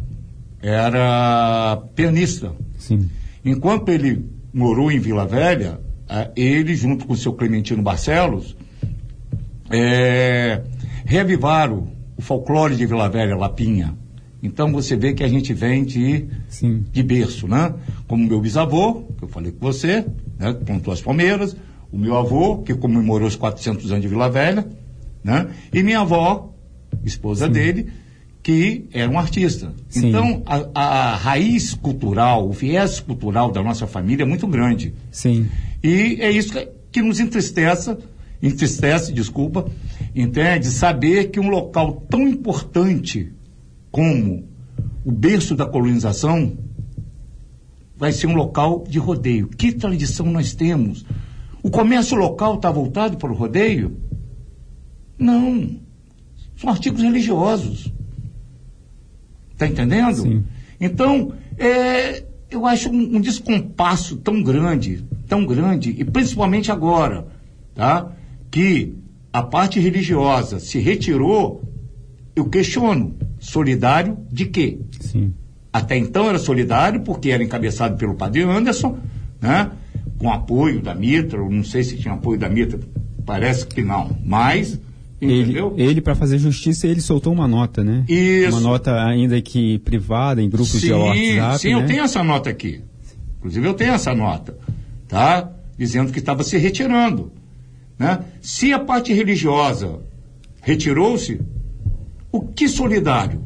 era 0.60 1.80
pianista. 1.94 2.52
Sim. 2.76 3.08
Enquanto 3.44 3.88
ele 3.90 4.28
morou 4.52 4.90
em 4.90 4.98
Vila 4.98 5.26
Velha, 5.26 5.80
ele, 6.34 6.74
junto 6.74 7.06
com 7.06 7.12
o 7.12 7.16
seu 7.16 7.32
Clementino 7.32 7.82
Barcelos, 7.82 8.56
eh, 9.70 10.62
reavivaram 11.04 11.95
o 12.16 12.22
folclore 12.22 12.76
de 12.76 12.86
Vila 12.86 13.08
Velha, 13.08 13.36
Lapinha. 13.36 13.94
Então 14.42 14.70
você 14.72 14.96
vê 14.96 15.12
que 15.12 15.24
a 15.24 15.28
gente 15.28 15.52
vem 15.52 15.84
de, 15.84 16.26
Sim. 16.48 16.84
de 16.92 17.02
berço, 17.02 17.48
né? 17.48 17.74
Como 18.06 18.26
meu 18.26 18.40
bisavô, 18.40 19.02
que 19.18 19.24
eu 19.24 19.28
falei 19.28 19.50
com 19.50 19.60
você, 19.60 20.04
né? 20.38 20.54
que 20.54 20.64
plantou 20.64 20.92
as 20.92 21.00
palmeiras, 21.00 21.56
o 21.90 21.98
meu 21.98 22.16
avô, 22.16 22.58
que 22.58 22.74
comemorou 22.74 23.26
os 23.26 23.36
400 23.36 23.90
anos 23.90 24.02
de 24.02 24.08
Vila 24.08 24.28
Velha, 24.28 24.66
né? 25.24 25.48
E 25.72 25.82
minha 25.82 26.00
avó, 26.00 26.52
esposa 27.04 27.48
dele, 27.48 27.88
que 28.42 28.84
era 28.92 29.10
um 29.10 29.18
artista. 29.18 29.74
Sim. 29.88 30.08
Então, 30.08 30.42
a, 30.46 30.68
a 30.74 31.16
raiz 31.16 31.74
cultural, 31.74 32.48
o 32.48 32.52
viés 32.52 33.00
cultural 33.00 33.50
da 33.50 33.62
nossa 33.62 33.86
família 33.86 34.22
é 34.22 34.26
muito 34.26 34.46
grande. 34.46 34.94
Sim. 35.10 35.48
E 35.82 36.18
é 36.20 36.30
isso 36.30 36.52
que, 36.52 36.68
que 36.92 37.02
nos 37.02 37.18
entristece, 37.18 37.96
entristece, 38.40 39.12
desculpa, 39.12 39.66
entende? 40.16 40.68
Saber 40.68 41.30
que 41.30 41.38
um 41.38 41.48
local 41.48 42.06
tão 42.08 42.26
importante 42.26 43.32
como 43.90 44.48
o 45.04 45.12
berço 45.12 45.54
da 45.54 45.66
colonização 45.66 46.56
vai 47.96 48.12
ser 48.12 48.26
um 48.26 48.34
local 48.34 48.84
de 48.88 48.98
rodeio. 48.98 49.48
Que 49.48 49.72
tradição 49.72 50.26
nós 50.26 50.54
temos? 50.54 51.04
O 51.62 51.70
comércio 51.70 52.16
local 52.16 52.56
está 52.56 52.70
voltado 52.70 53.16
para 53.16 53.30
o 53.30 53.34
rodeio? 53.34 53.96
Não. 55.18 55.76
São 56.56 56.70
artigos 56.70 57.02
religiosos. 57.02 57.92
Está 59.52 59.66
entendendo? 59.66 60.22
Sim. 60.22 60.44
Então, 60.80 61.32
é, 61.58 62.24
eu 62.50 62.66
acho 62.66 62.90
um, 62.90 63.16
um 63.16 63.20
descompasso 63.20 64.16
tão 64.16 64.42
grande, 64.42 65.04
tão 65.26 65.46
grande, 65.46 65.94
e 65.98 66.04
principalmente 66.04 66.70
agora, 66.70 67.26
tá? 67.74 68.12
Que 68.50 68.94
a 69.36 69.42
parte 69.42 69.78
religiosa 69.78 70.58
se 70.58 70.78
retirou, 70.78 71.62
eu 72.34 72.46
questiono, 72.46 73.14
solidário 73.38 74.16
de 74.32 74.46
quê? 74.46 74.78
Sim. 74.98 75.34
Até 75.70 75.94
então 75.94 76.26
era 76.26 76.38
solidário 76.38 77.02
porque 77.02 77.28
era 77.28 77.44
encabeçado 77.44 77.98
pelo 77.98 78.14
padre 78.14 78.44
Anderson, 78.44 78.96
né? 79.38 79.72
Com 80.16 80.32
apoio 80.32 80.80
da 80.80 80.94
Mitra, 80.94 81.38
eu 81.38 81.50
não 81.50 81.62
sei 81.62 81.84
se 81.84 81.98
tinha 81.98 82.14
apoio 82.14 82.38
da 82.38 82.48
Mitra, 82.48 82.80
parece 83.26 83.66
que 83.66 83.82
não, 83.82 84.16
mas, 84.24 84.80
Ele, 85.20 85.42
entendeu? 85.42 85.74
ele 85.76 86.00
para 86.00 86.14
fazer 86.14 86.38
justiça, 86.38 86.86
ele 86.86 87.02
soltou 87.02 87.30
uma 87.30 87.46
nota, 87.46 87.84
né? 87.84 88.06
Isso. 88.08 88.56
Uma 88.56 88.60
nota 88.60 89.04
ainda 89.04 89.38
que 89.42 89.78
privada, 89.80 90.40
em 90.40 90.48
grupos 90.48 90.80
de 90.80 90.90
WhatsApp, 90.90 91.58
Sim, 91.58 91.74
né? 91.74 91.82
eu 91.82 91.86
tenho 91.86 92.04
essa 92.04 92.24
nota 92.24 92.48
aqui. 92.48 92.80
Inclusive 93.36 93.68
eu 93.68 93.74
tenho 93.74 93.92
essa 93.92 94.14
nota, 94.14 94.56
tá? 95.06 95.52
Dizendo 95.76 96.10
que 96.10 96.20
estava 96.20 96.42
se 96.42 96.56
retirando, 96.56 97.30
né? 97.98 98.24
Se 98.40 98.72
a 98.72 98.78
parte 98.78 99.12
religiosa 99.12 100.00
retirou-se, 100.62 101.40
o 102.30 102.40
que 102.40 102.68
solidário? 102.68 103.40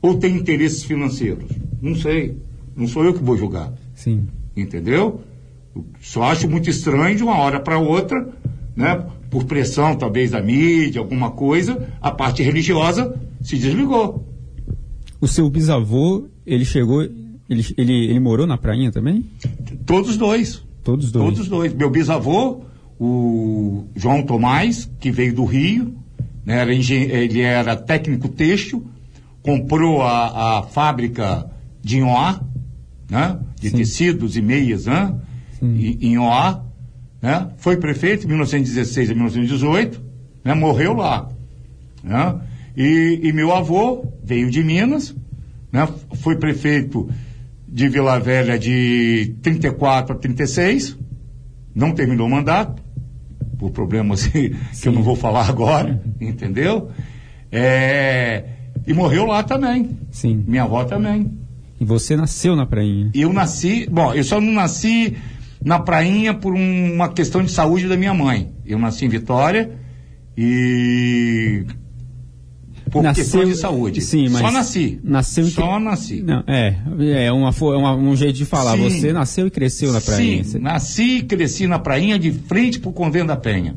Ou 0.00 0.16
tem 0.16 0.36
interesses 0.36 0.82
financeiros? 0.82 1.50
Não 1.80 1.94
sei. 1.94 2.36
Não 2.74 2.86
sou 2.86 3.04
eu 3.04 3.12
que 3.12 3.22
vou 3.22 3.36
julgar. 3.36 3.72
Sim. 3.94 4.26
Entendeu? 4.56 5.20
Eu 5.74 5.84
só 6.00 6.22
acho 6.24 6.48
muito 6.48 6.70
estranho 6.70 7.16
de 7.16 7.22
uma 7.22 7.36
hora 7.36 7.60
para 7.60 7.78
outra, 7.78 8.28
né? 8.74 9.04
Por 9.28 9.44
pressão 9.44 9.94
talvez 9.96 10.30
da 10.30 10.40
mídia, 10.42 11.00
alguma 11.00 11.30
coisa, 11.30 11.88
a 12.00 12.10
parte 12.10 12.42
religiosa 12.42 13.14
se 13.42 13.56
desligou. 13.58 14.26
O 15.20 15.28
seu 15.28 15.48
bisavô, 15.50 16.26
ele 16.46 16.64
chegou, 16.64 17.02
ele, 17.02 17.64
ele, 17.76 18.04
ele 18.06 18.20
morou 18.20 18.46
na 18.46 18.56
prainha 18.56 18.90
também? 18.90 19.24
Todos 19.84 20.16
dois. 20.16 20.64
Todos 20.82 21.12
dois. 21.12 21.34
Todos 21.34 21.48
dois. 21.48 21.74
Meu 21.74 21.90
bisavô, 21.90 22.62
o 23.00 23.86
João 23.96 24.22
Tomás, 24.22 24.90
que 25.00 25.10
veio 25.10 25.34
do 25.34 25.46
Rio, 25.46 25.96
né, 26.44 26.58
era 26.58 26.70
ele 26.74 27.40
era 27.40 27.74
técnico 27.74 28.28
têxtil, 28.28 28.86
comprou 29.42 30.02
a, 30.02 30.58
a 30.58 30.62
fábrica 30.64 31.50
de 31.82 31.96
Inhoá, 31.96 32.42
né, 33.08 33.38
de 33.58 33.70
Sim. 33.70 33.76
tecidos 33.78 34.36
e 34.36 34.42
meias, 34.42 34.84
né, 34.84 35.14
em 35.62 35.96
em 35.98 36.12
Inhoá, 36.12 36.62
né, 37.22 37.48
foi 37.56 37.78
prefeito 37.78 38.22
de 38.22 38.26
1916 38.26 39.10
a 39.10 39.14
1918, 39.14 40.02
né, 40.44 40.52
morreu 40.52 40.92
lá. 40.92 41.26
Né, 42.04 42.38
e, 42.76 43.20
e 43.22 43.32
meu 43.32 43.54
avô 43.54 44.04
veio 44.22 44.50
de 44.50 44.62
Minas, 44.62 45.16
né, 45.72 45.88
foi 46.16 46.36
prefeito 46.36 47.08
de 47.66 47.88
Vila 47.88 48.18
Velha 48.18 48.58
de 48.58 49.36
34 49.40 50.14
a 50.14 50.18
36, 50.18 50.98
não 51.74 51.92
terminou 51.92 52.26
o 52.26 52.30
mandato, 52.30 52.89
por 53.60 53.70
problemas 53.70 54.26
que 54.26 54.52
eu 54.86 54.90
não 54.92 55.02
vou 55.02 55.14
falar 55.14 55.48
agora, 55.48 56.02
entendeu? 56.20 56.90
É, 57.52 58.44
e 58.86 58.92
morreu 58.94 59.26
lá 59.26 59.42
também. 59.42 59.98
Sim. 60.10 60.42
Minha 60.48 60.62
avó 60.64 60.82
também. 60.84 61.30
E 61.78 61.84
você 61.84 62.16
nasceu 62.16 62.56
na 62.56 62.64
prainha? 62.66 63.10
Eu 63.14 63.32
nasci, 63.32 63.86
bom, 63.90 64.12
eu 64.14 64.24
só 64.24 64.40
não 64.40 64.52
nasci 64.52 65.16
na 65.62 65.78
prainha 65.78 66.32
por 66.32 66.54
um- 66.54 66.94
uma 66.94 67.10
questão 67.10 67.42
de 67.42 67.50
saúde 67.50 67.86
da 67.86 67.96
minha 67.96 68.14
mãe. 68.14 68.50
Eu 68.64 68.78
nasci 68.78 69.04
em 69.04 69.08
Vitória 69.08 69.70
e 70.36 71.64
por 72.90 73.02
questão 73.14 73.44
de 73.44 73.54
saúde. 73.56 74.00
Sim, 74.00 74.28
mas 74.28 74.40
Só 74.42 74.50
nasci. 74.50 75.00
Nasceu 75.02 75.46
Só 75.46 75.74
cre- 75.76 75.84
nasci. 75.84 76.22
Não, 76.22 76.42
é, 76.46 76.76
é 77.26 77.32
uma, 77.32 77.50
é 77.50 77.76
uma- 77.76 77.94
um 77.96 78.16
jeito 78.16 78.36
de 78.36 78.44
falar. 78.44 78.76
Sim. 78.76 78.90
Você 78.90 79.12
nasceu 79.12 79.46
e 79.46 79.50
cresceu 79.50 79.92
na 79.92 80.00
praia. 80.00 80.44
Sim, 80.44 80.58
nasci 80.58 81.18
e 81.18 81.22
cresci 81.22 81.66
na 81.66 81.78
prainha 81.78 82.18
de 82.18 82.30
frente 82.32 82.78
pro 82.80 82.92
convento 82.92 83.28
da 83.28 83.36
Penha. 83.36 83.74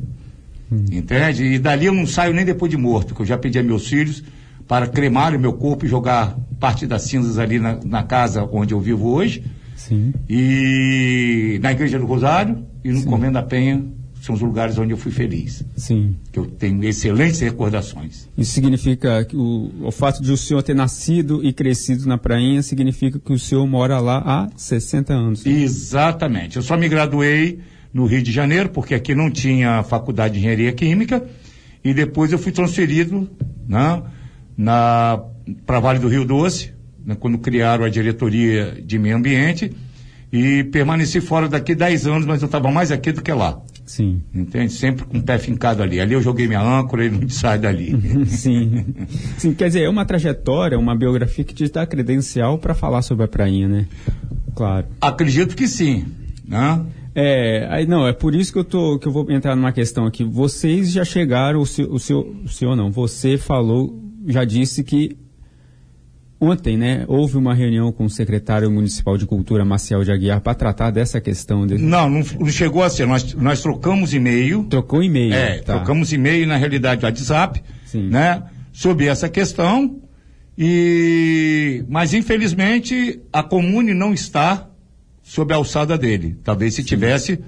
Entende? 0.92 1.44
E 1.44 1.60
dali 1.60 1.86
eu 1.86 1.94
não 1.94 2.08
saio 2.08 2.34
nem 2.34 2.44
depois 2.44 2.70
de 2.72 2.78
morto, 2.78 3.10
porque 3.10 3.22
eu 3.22 3.26
já 3.28 3.38
pedi 3.38 3.60
a 3.60 3.64
meus 3.64 3.88
filhos 3.88 4.24
para 4.68 4.88
cremar 4.88 5.36
o 5.36 5.40
meu 5.40 5.54
corpo 5.54 5.86
e 5.86 5.90
jogar 5.90 6.36
parte 6.60 6.88
das 6.88 7.04
cinzas 7.04 7.38
ali 7.38 7.60
na, 7.60 7.78
na 7.86 8.02
casa 8.04 8.48
onde 8.52 8.74
eu 8.74 8.80
vivo 8.80 9.10
hoje. 9.10 9.44
Sim. 9.76 10.14
E 10.28 11.60
na 11.62 11.72
Igreja 11.72 12.00
do 12.00 12.06
Rosário 12.06 12.66
e 12.84 12.92
no 12.92 13.04
Convento 13.04 13.34
da 13.34 13.44
Penha 13.44 13.84
são 14.24 14.34
os 14.34 14.40
lugares 14.40 14.78
onde 14.78 14.94
eu 14.94 14.98
fui 14.98 15.12
feliz. 15.12 15.66
Sim. 15.76 16.16
Que 16.32 16.40
eu 16.40 16.46
tenho 16.46 16.82
excelentes 16.86 17.42
recordações. 17.42 18.30
Isso 18.38 18.54
significa 18.54 19.26
que 19.26 19.36
o, 19.36 19.70
o 19.82 19.92
fato 19.92 20.24
de 20.24 20.32
o 20.32 20.38
senhor 20.38 20.64
ter 20.64 20.74
nascido 20.74 21.44
e 21.44 21.52
crescido 21.52 22.08
na 22.08 22.18
prainha 22.18 22.64
significa 22.64 23.20
que 23.20 23.34
o 23.34 23.38
senhor 23.38 23.68
mora 23.68 24.00
lá 24.00 24.24
há 24.26 24.50
60 24.56 25.14
anos. 25.14 25.46
Exatamente. 25.46 26.56
Eu 26.56 26.62
só 26.62 26.78
me 26.78 26.88
graduei 26.88 27.60
no 27.94 28.06
Rio 28.06 28.24
de 28.24 28.32
Janeiro, 28.32 28.70
porque 28.70 28.96
aqui 28.96 29.14
não 29.14 29.30
tinha 29.30 29.84
faculdade 29.84 30.36
de 30.36 30.40
engenharia 30.40 30.72
química, 30.72 31.22
e 31.84 31.94
depois 31.94 32.32
eu 32.32 32.40
fui 32.40 32.54
transferido 32.54 33.30
né, 33.68 34.04
na 34.56 35.22
para 35.66 35.82
Vale 35.82 36.00
do 36.00 36.08
Rio 36.08 36.24
Doce, 36.24 36.72
né, 37.06 37.18
quando 37.20 37.38
criaram 37.40 37.84
a 37.84 37.90
diretoria 37.90 38.82
de 38.82 38.98
meio 38.98 39.18
ambiente, 39.18 39.70
e 40.32 40.64
permaneci 40.64 41.20
fora 41.20 41.50
daqui 41.50 41.76
10 41.76 42.08
anos, 42.08 42.26
mas 42.26 42.42
eu 42.42 42.46
estava 42.46 42.72
mais 42.72 42.90
aqui 42.90 43.12
do 43.12 43.22
que 43.22 43.34
lá. 43.34 43.62
Sim. 43.86 44.22
Entende? 44.34 44.72
Sempre 44.72 45.06
com 45.06 45.18
o 45.18 45.24
pé 45.24 45.38
fincado 45.38 45.84
ali. 45.84 46.00
Ali 46.00 46.14
eu 46.14 46.22
joguei 46.22 46.48
minha 46.48 46.62
âncora 46.62 47.06
e 47.06 47.10
não 47.10 47.28
sai 47.30 47.60
dali. 47.60 47.94
Sim. 48.28 48.86
Sim, 49.38 49.54
quer 49.54 49.68
dizer, 49.68 49.84
é 49.84 49.90
uma 49.90 50.06
trajetória, 50.06 50.78
uma 50.78 50.96
biografia 50.96 51.44
que 51.44 51.54
te 51.54 51.70
dá 51.70 51.86
credencial 51.86 52.58
para 52.58 52.74
falar 52.74 53.02
sobre 53.02 53.26
a 53.26 53.28
prainha, 53.28 53.68
né? 53.68 53.88
Claro. 54.56 54.88
Acredito 55.02 55.56
que 55.56 55.68
sim. 55.68 56.06
Né? 56.48 56.86
É, 57.16 57.68
aí 57.70 57.86
não, 57.86 58.08
é 58.08 58.14
por 58.14 58.34
isso 58.34 58.52
que 58.52 58.60
eu 58.60 58.64
tô 58.64 58.98
que 58.98 59.08
eu 59.08 59.12
vou 59.12 59.30
entrar 59.32 59.56
numa 59.56 59.72
questão 59.72 60.06
aqui. 60.06 60.24
Vocês 60.24 60.92
já 60.92 61.06
chegaram, 61.06 61.60
o 61.60 61.66
seu, 61.66 61.92
o 61.92 62.00
seu, 62.00 62.20
o 62.44 62.50
senhor 62.50 62.76
não, 62.76 62.92
você 62.92 63.38
falou, 63.38 64.00
já 64.28 64.44
disse 64.44 64.84
que 64.84 65.18
ontem, 66.44 66.78
né, 66.78 67.06
houve 67.08 67.38
uma 67.38 67.54
reunião 67.54 67.92
com 67.92 68.06
o 68.06 68.10
secretário 68.10 68.70
municipal 68.70 69.18
de 69.18 69.26
cultura, 69.26 69.64
Maciel 69.64 70.04
de 70.04 70.12
Aguiar, 70.12 70.42
para 70.42 70.54
tratar 70.54 70.92
dessa 70.92 71.22
questão. 71.22 71.66
De... 71.66 71.78
Não, 71.78 72.10
não, 72.10 72.24
não 72.40 72.50
chegou 72.50 72.84
a 72.84 72.90
ser. 72.90 73.06
Nós, 73.08 73.34
nós 73.34 73.62
trocamos 73.62 74.14
e-mail. 74.14 74.64
Trocou 74.66 75.02
e-mail. 75.04 75.34
É, 75.34 75.60
tá. 75.60 75.76
trocamos 75.76 76.12
e-mail, 76.12 76.48
na 76.48 76.58
realidade, 76.58 77.06
WhatsApp, 77.06 77.64
Sim. 77.86 78.10
né? 78.10 78.44
Sobre 78.72 79.06
essa 79.08 79.30
questão. 79.30 80.00
E, 80.58 81.84
mas 81.90 82.14
infelizmente 82.14 83.20
a 83.32 83.42
comune 83.42 83.94
não 83.94 84.14
está 84.14 84.70
sob 85.24 85.54
a 85.54 85.58
alçada 85.58 85.98
dele. 85.98 86.38
Talvez 86.44 86.76
se 86.76 86.84
tivesse, 86.84 87.40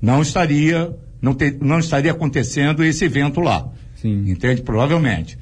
não 0.00 0.20
estaria, 0.20 0.94
não, 1.22 1.34
te- 1.34 1.56
não 1.60 1.78
estaria 1.78 2.10
acontecendo 2.10 2.84
esse 2.84 3.04
evento 3.04 3.40
lá. 3.40 3.66
Sim. 3.94 4.30
Entende? 4.30 4.62
Provavelmente. 4.62 5.38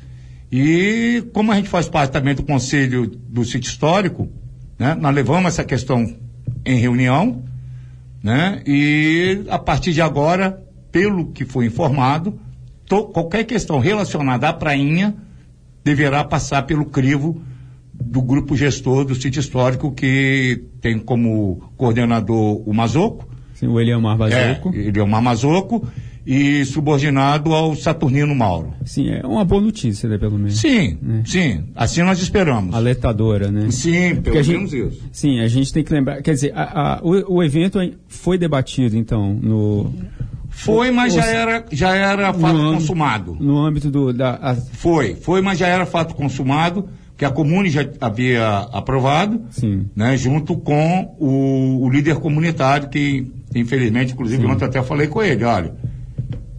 E 0.50 1.22
como 1.32 1.52
a 1.52 1.56
gente 1.56 1.68
faz 1.68 1.88
parte 1.88 2.11
também 2.12 2.34
do 2.34 2.42
conselho 2.42 3.06
do 3.06 3.44
sítio 3.44 3.68
histórico, 3.68 4.28
né? 4.78 4.94
Nós 4.98 5.14
levamos 5.14 5.46
essa 5.48 5.64
questão 5.64 6.16
em 6.64 6.78
reunião, 6.78 7.42
né? 8.22 8.62
E 8.66 9.42
a 9.50 9.58
partir 9.58 9.92
de 9.92 10.00
agora, 10.00 10.62
pelo 10.90 11.26
que 11.32 11.44
foi 11.44 11.66
informado, 11.66 12.38
to- 12.87 13.04
qualquer 13.08 13.44
questão 13.44 13.78
relacionada 13.78 14.48
à 14.48 14.52
prainha 14.52 15.14
deverá 15.84 16.24
passar 16.24 16.62
pelo 16.62 16.87
crivo 16.87 17.42
do 17.92 18.22
grupo 18.22 18.56
gestor 18.56 19.04
do 19.04 19.14
sítio 19.14 19.40
histórico 19.40 19.92
que 19.92 20.64
tem 20.80 20.98
como 20.98 21.70
coordenador 21.76 22.62
o 22.66 22.72
Mazoco, 22.72 23.28
Sim, 23.54 23.66
o 23.66 23.80
Eliamar 23.80 24.16
Bazoco. 24.16 24.72
é, 24.74 25.02
o 25.02 25.06
Mazoco 25.22 25.87
e 26.30 26.62
subordinado 26.66 27.54
ao 27.54 27.74
Saturnino 27.74 28.34
Mauro. 28.34 28.74
Sim, 28.84 29.08
é 29.08 29.26
uma 29.26 29.46
boa 29.46 29.62
notícia, 29.62 30.06
né, 30.06 30.18
pelo 30.18 30.36
menos. 30.36 30.60
Sim, 30.60 30.98
sim, 31.24 31.64
assim 31.74 32.02
nós 32.02 32.20
esperamos. 32.20 32.74
Alertadora, 32.74 33.50
né? 33.50 33.70
Sim, 33.70 34.16
Porque 34.16 34.32
pelo 34.42 34.46
menos 34.46 34.70
gente, 34.70 34.88
isso. 34.88 35.02
Sim, 35.10 35.40
a 35.40 35.48
gente 35.48 35.72
tem 35.72 35.82
que 35.82 35.90
lembrar. 35.90 36.20
Quer 36.20 36.34
dizer, 36.34 36.52
a- 36.54 36.96
a- 36.96 37.00
o, 37.02 37.36
o 37.36 37.42
evento 37.42 37.78
foi 38.08 38.36
debatido, 38.36 38.94
então, 38.94 39.32
no, 39.32 39.90
Foi, 40.50 40.90
mas 40.90 41.14
Ou 41.14 41.20
já 41.22 41.26
era, 41.28 41.64
já 41.72 41.94
era 41.94 42.32
fato 42.34 42.46
âmbito- 42.56 42.72
consumado. 42.74 43.36
no 43.40 43.64
âmbito 43.64 43.90
do. 43.90 44.12
Da, 44.12 44.34
a- 44.42 44.54
Foi, 44.54 45.14
foi, 45.14 45.40
mas 45.40 45.56
já 45.58 45.66
era 45.68 45.86
fato 45.86 46.14
consumado, 46.14 46.88
que 47.16 47.24
a 47.24 47.30
comune 47.30 47.70
já 47.70 47.88
havia 48.00 48.58
aprovado, 48.72 49.40
Sim. 49.50 49.86
né, 49.96 50.16
junto 50.16 50.56
com 50.58 51.14
o, 51.18 51.84
o 51.86 51.90
líder 51.90 52.16
comunitário, 52.16 52.88
que 52.88 53.26
infelizmente, 53.54 54.12
inclusive, 54.12 54.44
ontem 54.46 54.64
eu 54.64 54.68
até 54.68 54.82
falei 54.82 55.06
com 55.06 55.22
ele, 55.22 55.42
olha, 55.44 55.72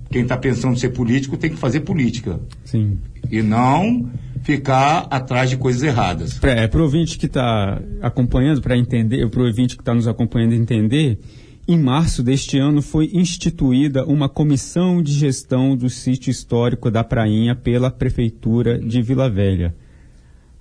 quem 0.10 0.24
está 0.24 0.38
pensando 0.38 0.74
em 0.74 0.78
ser 0.78 0.90
político 0.90 1.38
tem 1.38 1.50
que 1.50 1.56
fazer 1.58 1.82
política. 1.82 2.40
sim. 2.66 2.98
E 3.32 3.42
não 3.44 4.10
ficar 4.42 5.06
atrás 5.12 5.50
de 5.50 5.58
coisas 5.58 5.84
erradas. 5.84 6.40
Para 6.40 6.80
o 6.80 6.84
ouvinte 6.84 7.18
que 7.18 7.26
está 7.28 7.80
acompanhando, 8.02 8.62
para 8.62 8.78
entender, 8.78 9.30
para 9.30 9.42
o 9.42 9.46
ouvinte 9.46 9.76
que 9.76 9.82
está 9.82 9.94
nos 9.94 10.08
acompanhando 10.08 10.54
entender, 10.54 11.20
em 11.68 11.78
março 11.78 12.24
deste 12.24 12.58
ano 12.58 12.82
foi 12.82 13.12
instituída 13.14 14.04
uma 14.06 14.28
comissão 14.28 15.04
de 15.04 15.12
gestão 15.12 15.76
do 15.76 15.90
sítio 15.90 16.32
histórico 16.32 16.90
da 16.90 17.04
Prainha 17.04 17.54
pela 17.56 17.92
Prefeitura 17.92 18.80
de 18.80 19.02
Vila 19.02 19.30
Velha. 19.30 19.76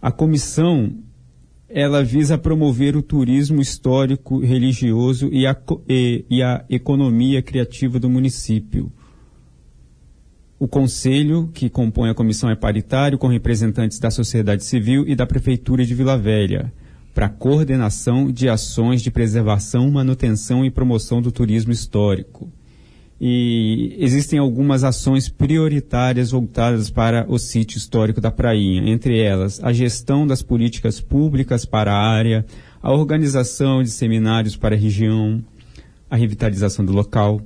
A 0.02 0.10
comissão 0.10 0.92
ela 1.70 2.02
visa 2.02 2.36
promover 2.36 2.96
o 2.96 3.02
turismo 3.02 3.60
histórico, 3.60 4.40
religioso 4.40 5.28
e 5.32 5.46
a, 5.46 5.56
e- 5.88 6.24
e 6.28 6.42
a 6.42 6.64
economia 6.68 7.40
criativa 7.42 7.98
do 7.98 8.10
município. 8.10 8.90
O 10.58 10.66
conselho, 10.66 11.48
que 11.54 11.70
compõe 11.70 12.10
a 12.10 12.14
comissão, 12.14 12.50
é 12.50 12.56
paritário, 12.56 13.16
com 13.16 13.28
representantes 13.28 14.00
da 14.00 14.10
sociedade 14.10 14.64
civil 14.64 15.04
e 15.06 15.14
da 15.14 15.24
Prefeitura 15.24 15.86
de 15.86 15.94
Vila 15.94 16.18
Velha, 16.18 16.72
para 17.14 17.28
coordenação 17.28 18.30
de 18.30 18.48
ações 18.48 19.00
de 19.00 19.10
preservação, 19.10 19.88
manutenção 19.88 20.64
e 20.64 20.70
promoção 20.70 21.22
do 21.22 21.30
turismo 21.30 21.70
histórico. 21.70 22.50
E 23.20 23.96
existem 23.98 24.38
algumas 24.38 24.82
ações 24.82 25.28
prioritárias 25.28 26.32
voltadas 26.32 26.90
para 26.90 27.24
o 27.28 27.38
sítio 27.38 27.78
histórico 27.78 28.20
da 28.20 28.30
Prainha, 28.30 28.88
entre 28.90 29.20
elas 29.20 29.62
a 29.62 29.72
gestão 29.72 30.26
das 30.26 30.42
políticas 30.42 31.00
públicas 31.00 31.64
para 31.64 31.92
a 31.92 32.08
área, 32.08 32.44
a 32.82 32.92
organização 32.92 33.80
de 33.82 33.90
seminários 33.90 34.56
para 34.56 34.74
a 34.74 34.78
região, 34.78 35.42
a 36.10 36.16
revitalização 36.16 36.84
do 36.84 36.92
local, 36.92 37.40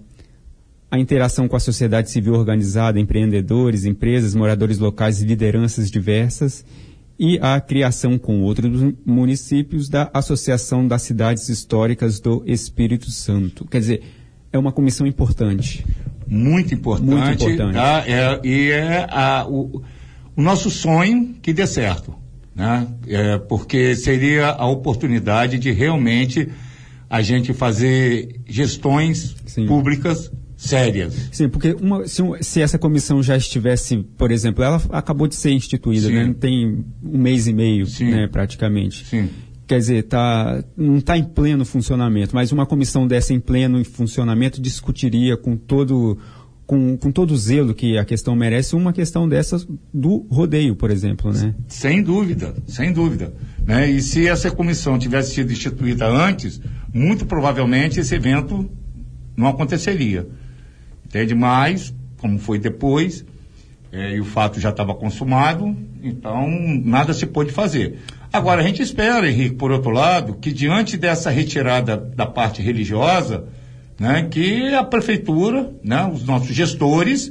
a 0.93 0.99
interação 0.99 1.49
com 1.49 1.57
a 1.57 1.61
sociedade 1.61 2.11
civil 2.11 2.35
organizada, 2.35 3.01
empreendedores, 3.01 3.87
empresas, 3.87 4.35
moradores 4.35 4.79
locais 4.79 5.23
e 5.23 5.25
lideranças 5.25 5.91
diversas, 5.91 6.67
e 7.19 7.39
a 7.41 7.59
criação 7.63 8.19
com 8.19 8.43
outros 8.43 8.93
municípios 9.07 9.89
da 9.89 10.11
Associação 10.13 10.87
das 10.87 11.01
Cidades 11.01 11.49
Históricas 11.49 12.21
do 12.21 12.43
Espírito 12.47 13.11
Santo. 13.11 13.65
Quer 13.65 13.79
dizer, 13.79 14.03
é 14.53 14.59
uma 14.59 14.71
comissão 14.71 15.07
importante. 15.07 15.83
Muito 16.27 16.75
importante. 16.75 17.11
Muito 17.11 17.45
importante. 17.45 17.73
tá? 17.75 18.05
É, 18.07 18.41
e 18.45 18.71
é 18.71 19.07
a- 19.09 19.47
o, 19.49 19.83
o 20.37 20.43
nosso 20.43 20.69
sonho 20.69 21.35
que 21.41 21.55
dê 21.55 21.67
certo. 21.67 22.15
Né? 22.55 22.87
É, 23.09 23.39
porque 23.39 23.97
seria 23.97 24.49
a 24.49 24.67
oportunidade 24.67 25.59
de 25.59 25.71
realmente 25.73 26.49
a 27.09 27.23
gente 27.23 27.55
fazer 27.55 28.41
gestões 28.47 29.35
Sim. 29.47 29.67
públicas 29.67 30.31
sérias. 30.69 31.29
Sim, 31.33 31.49
porque 31.49 31.77
uma- 31.81 32.07
se, 32.07 32.23
se 32.41 32.61
essa 32.61 32.79
comissão 32.79 33.23
já 33.23 33.37
estivesse, 33.37 33.97
por 34.17 34.31
exemplo, 34.31 34.63
ela 34.63 34.81
acabou 34.91 35.27
de 35.27 35.35
ser 35.35 35.51
instituída, 35.51 36.07
Sim. 36.09 36.15
né? 36.15 36.25
Não 36.27 36.35
tem 36.35 36.85
um 37.03 37.19
mês 37.19 37.47
e 37.47 37.53
meio, 37.53 37.87
Sim. 37.87 38.11
né, 38.11 38.29
praticamente. 38.29 39.05
Sim. 39.05 39.29
Quer 39.67 39.79
dizer, 39.79 40.03
tá, 40.05 40.63
não 40.77 40.99
está 40.99 41.17
em 41.17 41.25
pleno 41.25 41.65
funcionamento, 41.65 42.35
mas 42.35 42.53
uma 42.53 42.67
comissão 42.67 43.07
dessa 43.07 43.33
em 43.33 43.41
pleno 43.41 43.83
funcionamento 43.85 44.61
discutiria 44.61 45.37
com 45.37 45.57
todo, 45.57 46.19
com, 46.67 46.97
com 46.97 47.11
todo 47.11 47.31
o 47.33 47.37
zelo 47.37 47.73
que 47.75 47.97
a 47.97 48.05
questão 48.05 48.37
merece 48.37 48.75
uma 48.77 48.93
questão 48.93 49.29
dessas 49.29 49.67
do 49.93 50.27
rodeio, 50.31 50.77
por 50.77 50.91
exemplo, 50.91 51.33
né? 51.33 51.55
Sem 51.69 52.03
dúvida, 52.03 52.55
sem 52.67 52.93
dúvida. 52.93 53.33
Né? 53.65 53.91
E 53.91 54.03
se 54.03 54.27
essa 54.27 54.51
comissão 54.51 54.99
tivesse 54.99 55.35
sido 55.35 55.51
instituída 55.53 56.07
antes, 56.07 56.61
muito 56.93 57.25
provavelmente 57.25 57.99
esse 58.01 58.15
evento 58.15 58.69
não 59.37 59.47
aconteceria. 59.49 60.27
Entende? 61.13 61.35
Mas, 61.35 61.95
como 62.17 62.39
foi 62.39 62.59
depois, 62.59 63.23
eh, 63.93 64.17
e 64.17 64.21
o 64.21 64.25
fato 64.25 64.59
já 64.59 64.71
estava 64.71 64.95
consumado, 64.95 65.77
então 66.03 66.49
nada 66.83 67.13
se 67.13 67.27
pôde 67.27 67.53
fazer. 67.53 67.99
Agora, 68.33 68.63
a 68.63 68.65
gente 68.65 68.81
espera, 68.81 69.29
Henrique, 69.29 69.57
por 69.57 69.71
outro 69.71 69.91
lado, 69.91 70.33
que 70.41 70.51
diante 70.51 70.97
dessa 70.97 71.29
retirada 71.29 71.99
da 71.99 72.25
parte 72.25 72.63
religiosa, 72.63 73.45
né, 74.01 74.27
que 74.31 74.75
a 74.75 74.83
prefeitura, 74.83 75.71
né, 75.85 76.11
os 76.11 76.25
nossos 76.25 76.49
gestores, 76.57 77.31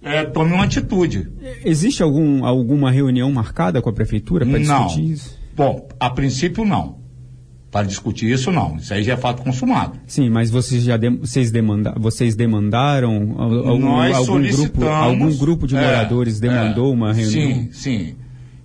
é, 0.00 0.22
tomem 0.22 0.54
uma 0.54 0.62
atitude. 0.62 1.28
Existe 1.64 2.04
algum, 2.04 2.44
alguma 2.44 2.92
reunião 2.92 3.32
marcada 3.32 3.82
com 3.82 3.90
a 3.90 3.92
prefeitura 3.92 4.46
para 4.46 4.60
discutir 4.60 5.10
isso? 5.10 5.36
Bom, 5.56 5.88
a 5.98 6.08
princípio 6.10 6.64
não. 6.64 6.98
Para 7.70 7.86
discutir 7.86 8.30
isso, 8.30 8.50
não. 8.52 8.76
Isso 8.76 8.94
aí 8.94 9.02
já 9.02 9.14
é 9.14 9.16
fato 9.16 9.42
consumado. 9.42 9.98
Sim, 10.06 10.30
mas 10.30 10.50
vocês 10.50 10.82
já 10.84 10.96
dem- 10.96 11.16
vocês, 11.18 11.50
demanda, 11.50 11.92
vocês 11.98 12.34
demandaram 12.34 13.34
al- 13.38 13.68
algum, 13.68 13.78
Nós 13.80 14.16
algum 14.16 14.26
grupo 14.40 14.48
solicitamos. 14.52 14.88
algum 14.88 15.36
grupo 15.36 15.66
de 15.66 15.76
é, 15.76 15.80
moradores 15.80 16.40
demandou 16.40 16.90
é, 16.90 16.94
uma 16.94 17.12
reunião? 17.12 17.30
Sim, 17.64 17.68
sim. 17.72 18.14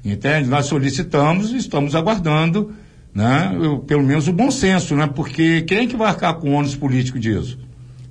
Entende? 0.05 0.47
Nós 0.49 0.67
solicitamos 0.67 1.51
e 1.51 1.57
estamos 1.57 1.93
aguardando, 1.95 2.71
né, 3.13 3.57
eu- 3.61 3.79
pelo 3.79 4.03
menos 4.03 4.27
o 4.27 4.33
bom 4.33 4.49
senso, 4.49 4.95
né? 4.95 5.07
Porque 5.07 5.61
quem 5.63 5.79
é 5.79 5.87
que 5.87 5.97
vai 5.97 6.07
arcar 6.07 6.35
com 6.35 6.49
o 6.51 6.53
ônus 6.53 6.75
político 6.75 7.19
disso? 7.19 7.57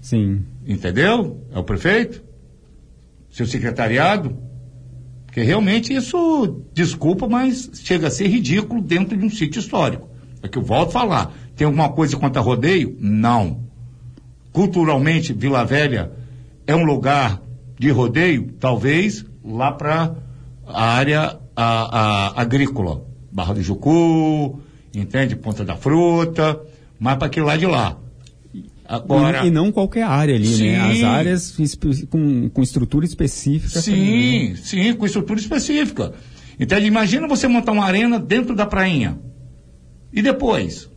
Sim. 0.01 0.43
Entendeu? 0.67 1.41
É 1.55 1.59
o 1.59 1.65
prefeito? 1.65 2.23
Seu 3.31 3.47
secretariado? 3.47 4.37
Porque 5.27 5.41
realmente 5.43 5.95
isso, 5.95 6.63
desculpa, 6.75 7.29
mas 7.29 7.71
chega 7.85 8.09
a 8.09 8.11
ser 8.11 8.27
ridículo 8.27 8.83
dentro 8.83 9.17
de 9.17 9.25
um 9.25 9.31
sítio 9.31 9.61
histórico. 9.61 10.09
É 10.43 10.49
que 10.49 10.57
eu 10.59 10.63
volto 10.63 10.89
a 10.91 10.93
falar. 10.93 11.35
Tem 11.57 11.65
alguma 11.67 11.89
coisa 11.91 12.17
contra 12.17 12.41
rodeio? 12.41 12.97
Não. 12.99 13.61
Culturalmente, 14.53 15.33
Vila 15.33 15.65
Velha 15.65 16.11
é 16.67 16.75
um 16.75 16.85
lugar 16.85 17.41
de 17.79 17.91
rodeio? 17.91 18.51
Talvez 18.59 19.25
lá 19.45 19.71
para 19.73 20.15
a 20.67 20.85
área 20.93 21.39
a- 21.55 22.33
a- 22.37 22.41
agrícola. 22.41 23.05
Barra 23.31 23.55
do 23.55 23.63
Jucu, 23.63 24.61
entende? 24.95 25.37
Ponta 25.37 25.65
da 25.65 25.77
Fruta, 25.77 26.61
mas 26.99 27.17
para 27.17 27.27
aquele 27.29 27.47
lado 27.47 27.61
de 27.61 27.67
lá. 27.67 27.97
Agora, 28.85 29.45
E, 29.45 29.49
e 29.49 29.51
não 29.53 29.71
qualquer 29.71 30.03
área 30.03 30.35
ali, 30.35 30.47
Sim. 30.49 30.71
né? 30.73 30.91
As 30.91 31.03
áreas 31.05 31.57
com, 32.11 32.49
com 32.49 32.61
estrutura 32.63 33.05
específica. 33.05 33.81
também, 33.81 34.49
né? 34.51 34.57
Sim, 34.57 34.63
sim, 34.65 34.95
com 34.95 35.07
estrutura 35.07 35.39
específica. 35.39 36.13
Então, 36.59 36.77
imagina 36.81 37.29
você 37.29 37.47
montar 37.47 37.71
uma 37.71 37.85
arena 37.85 38.19
dentro 38.19 38.55
da 38.57 38.67
prainha. 38.67 39.17
E 40.13 40.23
depois? 40.23 40.89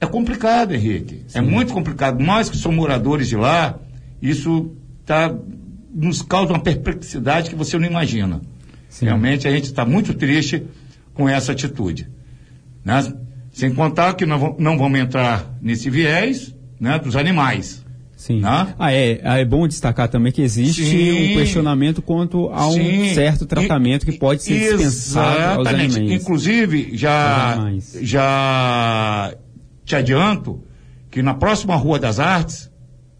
É 0.00 0.06
complicado, 0.06 0.72
Henrique. 0.74 1.22
É 1.34 1.40
muito 1.40 1.72
complicado. 1.74 2.20
Nós 2.22 2.48
que 2.48 2.56
somos 2.56 2.76
moradores 2.78 3.28
de 3.28 3.36
lá, 3.36 3.78
isso 4.22 4.74
tá, 5.04 5.34
nos 5.94 6.22
causa 6.22 6.52
uma 6.52 6.60
perplexidade 6.62 7.50
que 7.50 7.56
você 7.56 7.78
não 7.78 7.86
imagina. 7.86 8.40
Sim. 8.88 9.04
Realmente 9.06 9.46
a 9.46 9.50
gente 9.50 9.64
está 9.64 9.84
muito 9.84 10.14
triste 10.14 10.62
com 11.12 11.28
essa 11.28 11.52
atitude. 11.52 12.08
né? 12.84 13.12
Sem 13.52 13.74
contar 13.74 14.14
que 14.14 14.24
va- 14.24 14.54
não 14.58 14.78
vamos 14.78 14.98
entrar 14.98 15.54
nesse 15.60 15.90
viés 15.90 16.54
né, 16.78 16.98
dos 16.98 17.14
animais. 17.16 17.84
Sim. 18.20 18.40
Né? 18.40 18.74
Ah, 18.78 18.92
é, 18.92 19.18
ah, 19.24 19.38
é 19.38 19.44
bom 19.46 19.66
destacar 19.66 20.06
também 20.06 20.30
que 20.30 20.42
existe 20.42 20.84
Sim. 20.84 21.32
um 21.32 21.38
questionamento 21.38 22.02
quanto 22.02 22.50
a 22.50 22.68
um 22.68 22.74
Sim. 22.74 23.14
certo 23.14 23.46
tratamento 23.46 24.04
que 24.04 24.12
pode 24.12 24.42
ser 24.42 24.76
dispensado 24.76 25.60
aos 25.60 25.66
Exatamente. 25.66 25.96
animais. 25.96 26.20
Inclusive, 26.22 26.90
já, 26.92 27.52
animais. 27.52 27.98
já 28.02 29.34
te 29.86 29.96
adianto 29.96 30.62
que 31.10 31.22
na 31.22 31.32
próxima 31.32 31.74
Rua 31.76 31.98
das 31.98 32.20
Artes 32.20 32.70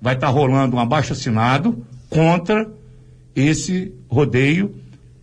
vai 0.02 0.14
estar 0.16 0.28
rolando 0.28 0.76
um 0.76 0.78
abaixo 0.78 1.14
assinado 1.14 1.82
contra 2.10 2.70
esse 3.34 3.94
rodeio 4.06 4.74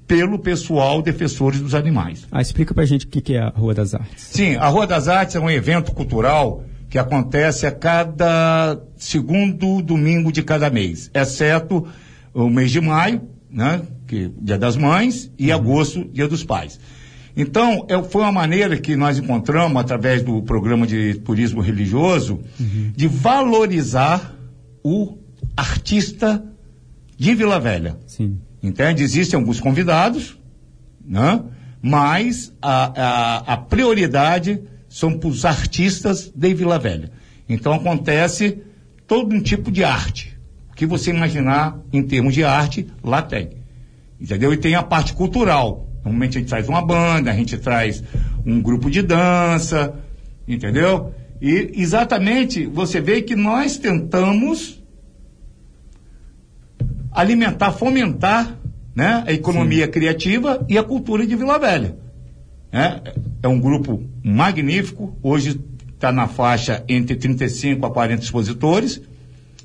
pelo 0.07 0.39
pessoal 0.39 1.03
defensores 1.03 1.59
dos 1.59 1.75
animais. 1.75 2.25
Ah, 2.31 2.41
explica 2.41 2.73
pra 2.73 2.83
gente 2.83 3.05
o 3.05 3.09
que, 3.09 3.21
que 3.21 3.35
é 3.35 3.41
a 3.41 3.49
Rua 3.49 3.75
das 3.75 3.93
Artes. 3.93 4.23
Sim, 4.23 4.55
a 4.55 4.67
Rua 4.69 4.87
das 4.87 5.07
Artes 5.07 5.35
é 5.35 5.39
um 5.39 5.51
evento 5.51 5.91
cultural 5.91 6.63
que 6.89 6.97
acontece 6.97 7.65
a 7.65 7.71
cada 7.71 8.79
segundo 8.95 9.81
domingo 9.81 10.31
de 10.31 10.41
cada 10.41 10.69
mês, 10.69 11.11
exceto 11.13 11.87
o 12.33 12.49
mês 12.49 12.71
de 12.71 12.79
maio, 12.79 13.21
né, 13.51 13.81
que 14.07 14.31
Dia 14.41 14.57
das 14.57 14.77
Mães, 14.77 15.31
e 15.37 15.51
agosto, 15.51 16.05
Dia 16.05 16.27
dos 16.27 16.43
Pais. 16.43 16.79
Então, 17.35 17.85
é- 17.87 18.01
foi 18.01 18.21
uma 18.23 18.31
maneira 18.31 18.77
que 18.77 18.95
nós 18.95 19.19
encontramos, 19.19 19.79
através 19.79 20.23
do 20.23 20.41
programa 20.41 20.87
de 20.87 21.15
turismo 21.15 21.61
religioso, 21.61 22.39
de 22.95 23.07
valorizar 23.07 24.33
o 24.83 25.17
artista 25.55 26.43
de 27.17 27.35
Vila 27.35 27.59
Velha. 27.59 27.97
Sim. 28.07 28.39
Entende? 28.61 29.03
Existem 29.03 29.39
alguns 29.39 29.59
convidados, 29.59 30.37
né? 31.05 31.43
mas 31.81 32.53
a, 32.61 33.01
a, 33.01 33.53
a 33.53 33.57
prioridade 33.57 34.59
são 34.89 35.17
para 35.17 35.29
os 35.29 35.45
artistas 35.45 36.31
de 36.33 36.53
Vila 36.53 36.79
Velha. 36.79 37.11
Então 37.47 37.73
acontece 37.73 38.61
todo 39.05 39.33
um 39.33 39.41
tipo 39.41 39.71
de 39.71 39.83
arte. 39.83 40.37
O 40.71 40.75
que 40.75 40.85
você 40.85 41.11
imaginar 41.11 41.79
em 41.91 42.03
termos 42.03 42.33
de 42.33 42.43
arte, 42.43 42.87
lá 43.03 43.21
tem. 43.21 43.51
Entendeu? 44.19 44.53
E 44.53 44.57
tem 44.57 44.75
a 44.75 44.83
parte 44.83 45.13
cultural. 45.13 45.87
Normalmente 46.03 46.37
a 46.37 46.41
gente 46.41 46.49
traz 46.49 46.67
uma 46.69 46.85
banda, 46.85 47.31
a 47.31 47.35
gente 47.35 47.57
traz 47.57 48.03
um 48.45 48.61
grupo 48.61 48.89
de 48.89 49.01
dança, 49.01 49.93
entendeu? 50.47 51.13
E 51.41 51.71
exatamente 51.75 52.65
você 52.65 52.99
vê 53.01 53.21
que 53.21 53.35
nós 53.35 53.77
tentamos 53.77 54.81
alimentar, 57.11 57.71
fomentar 57.71 58.57
né, 58.95 59.23
a 59.27 59.33
economia 59.33 59.87
criativa 59.87 60.65
e 60.69 60.77
a 60.77 60.83
cultura 60.83 61.25
de 61.25 61.35
Vila 61.35 61.59
Velha. 61.59 61.97
Né? 62.71 63.01
É 63.41 63.47
um 63.47 63.59
grupo 63.59 64.03
magnífico, 64.23 65.17
hoje 65.21 65.59
está 65.93 66.11
na 66.11 66.27
faixa 66.27 66.83
entre 66.87 67.15
35 67.15 67.85
a 67.85 67.91
40 67.91 68.23
expositores, 68.23 69.01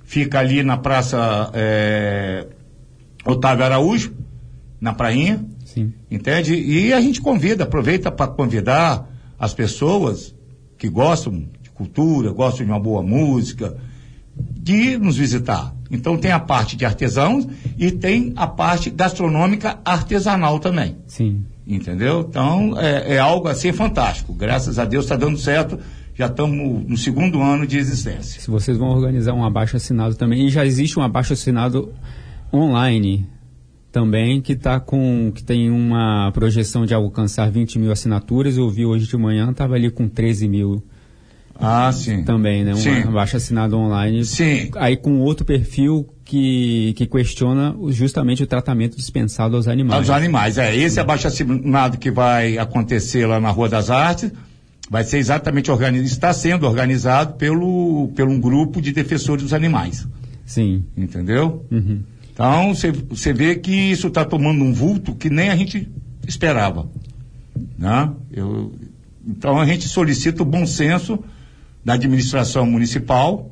fica 0.05 0.39
ali 0.39 0.63
na 0.63 0.77
Praça 0.77 1.51
eh, 1.55 2.47
Otávio 3.25 3.65
Araújo, 3.65 4.15
na 4.81 4.93
Prainha, 4.93 5.45
Sim. 5.65 5.93
entende? 6.11 6.55
E 6.55 6.93
a 6.93 7.01
gente 7.01 7.21
convida, 7.21 7.65
aproveita 7.65 8.11
para 8.11 8.27
convidar 8.27 9.09
as 9.39 9.55
pessoas 9.55 10.35
que 10.79 10.89
gostam 10.89 11.47
de 11.63 11.71
cultura, 11.71 12.33
gostam 12.33 12.67
de 12.67 12.73
uma 12.73 12.81
boa 12.81 13.03
música, 13.03 13.77
de 14.35 14.97
nos 14.97 15.17
visitar. 15.17 15.75
Então 15.91 16.17
tem 16.17 16.33
a 16.33 16.41
parte 16.41 16.77
de 16.77 16.85
artesãos 16.85 17.47
e 17.77 17.91
tem 17.91 18.33
a 18.37 18.47
parte 18.47 18.91
gastronômica 18.91 19.79
artesanal 19.85 20.59
também. 20.59 20.97
Sim. 21.07 21.45
Entendeu? 21.77 22.27
Então 22.29 22.79
é, 22.79 23.14
é 23.14 23.18
algo 23.18 23.49
assim 23.49 23.73
fantástico. 23.73 24.33
Graças 24.33 24.79
a 24.79 24.85
Deus 24.85 25.05
está 25.05 25.16
dando 25.16 25.39
certo. 25.39 25.79
Já 26.14 26.27
estamos 26.27 26.85
no 26.87 26.97
segundo 26.97 27.41
ano 27.41 27.66
de 27.66 27.79
existência. 27.79 28.41
Se 28.41 28.51
vocês 28.51 28.77
vão 28.77 28.89
organizar 28.89 29.33
um 29.33 29.45
abaixo 29.45 29.77
assinado 29.77 30.14
também. 30.14 30.47
E 30.47 30.51
já 30.51 30.64
existe 30.64 30.99
um 30.99 31.03
abaixo 31.03 31.33
assinado 31.33 31.93
online 32.53 33.27
também 33.91 34.41
que 34.41 34.57
tá 34.57 34.81
com 34.81 35.31
que 35.35 35.43
tem 35.43 35.70
uma 35.70 36.31
projeção 36.33 36.85
de 36.85 36.95
alcançar 36.95 37.51
20 37.51 37.79
mil 37.79 37.93
assinaturas. 37.93 38.57
Eu 38.57 38.68
vi 38.68 38.85
hoje 38.85 39.07
de 39.07 39.16
manhã, 39.16 39.51
estava 39.51 39.75
ali 39.75 39.91
com 39.91 40.09
13 40.09 40.49
mil 40.49 40.83
Ah, 41.63 41.93
sim. 41.93 42.25
também, 42.25 42.65
né? 42.65 42.73
Um 42.73 42.77
Sim. 42.77 43.03
abaixo 43.03 43.37
assinado 43.37 43.77
online. 43.79 44.25
Sim. 44.25 44.71
Aí 44.75 44.97
com 44.97 45.21
outro 45.21 45.47
perfil 45.47 46.09
que, 46.25 46.93
que 46.97 47.07
questiona 47.07 47.73
justamente 47.91 48.43
o 48.43 48.47
tratamento 48.49 48.97
dispensado 48.97 49.55
aos 49.55 49.69
animais. 49.69 50.11
Aos 50.11 50.11
animais, 50.11 50.59
é. 50.59 50.77
Esse 50.77 50.99
abaixo 50.99 51.29
assinado 51.29 51.99
que 51.99 52.11
vai 52.11 52.59
acontecer 52.59 53.27
lá 53.27 53.39
na 53.39 53.51
Rua 53.51 53.69
das 53.69 53.91
Artes 53.91 54.33
vai 54.91 55.05
ser 55.05 55.19
exatamente 55.19 55.71
organizado, 55.71 56.13
está 56.13 56.33
sendo 56.33 56.67
organizado 56.67 57.35
pelo, 57.35 58.11
pelo 58.17 58.33
um 58.33 58.41
grupo 58.41 58.83
de 58.83 58.93
defensores 58.93 59.45
dos 59.45 59.53
animais. 59.53 60.07
Sim. 60.45 60.85
Entendeu? 60.97 61.65
Uhum. 61.71 62.01
Então, 62.33 62.75
você 62.75 63.33
vê 63.33 63.55
que 63.55 63.71
isso 63.71 64.09
está 64.09 64.25
tomando 64.25 64.65
um 64.65 64.73
vulto 64.73 65.15
que 65.15 65.31
nem 65.31 65.49
a 65.49 65.57
gente 65.57 65.89
esperava. 66.27 66.89
Né? 67.79 68.11
Eu, 68.33 68.73
então, 69.25 69.61
a 69.61 69.65
gente 69.65 69.87
solicita 69.87 70.43
o 70.43 70.47
bom 70.47 70.67
senso 70.67 71.23
da 71.85 71.95
administração 71.95 72.66
municipal 72.66 73.51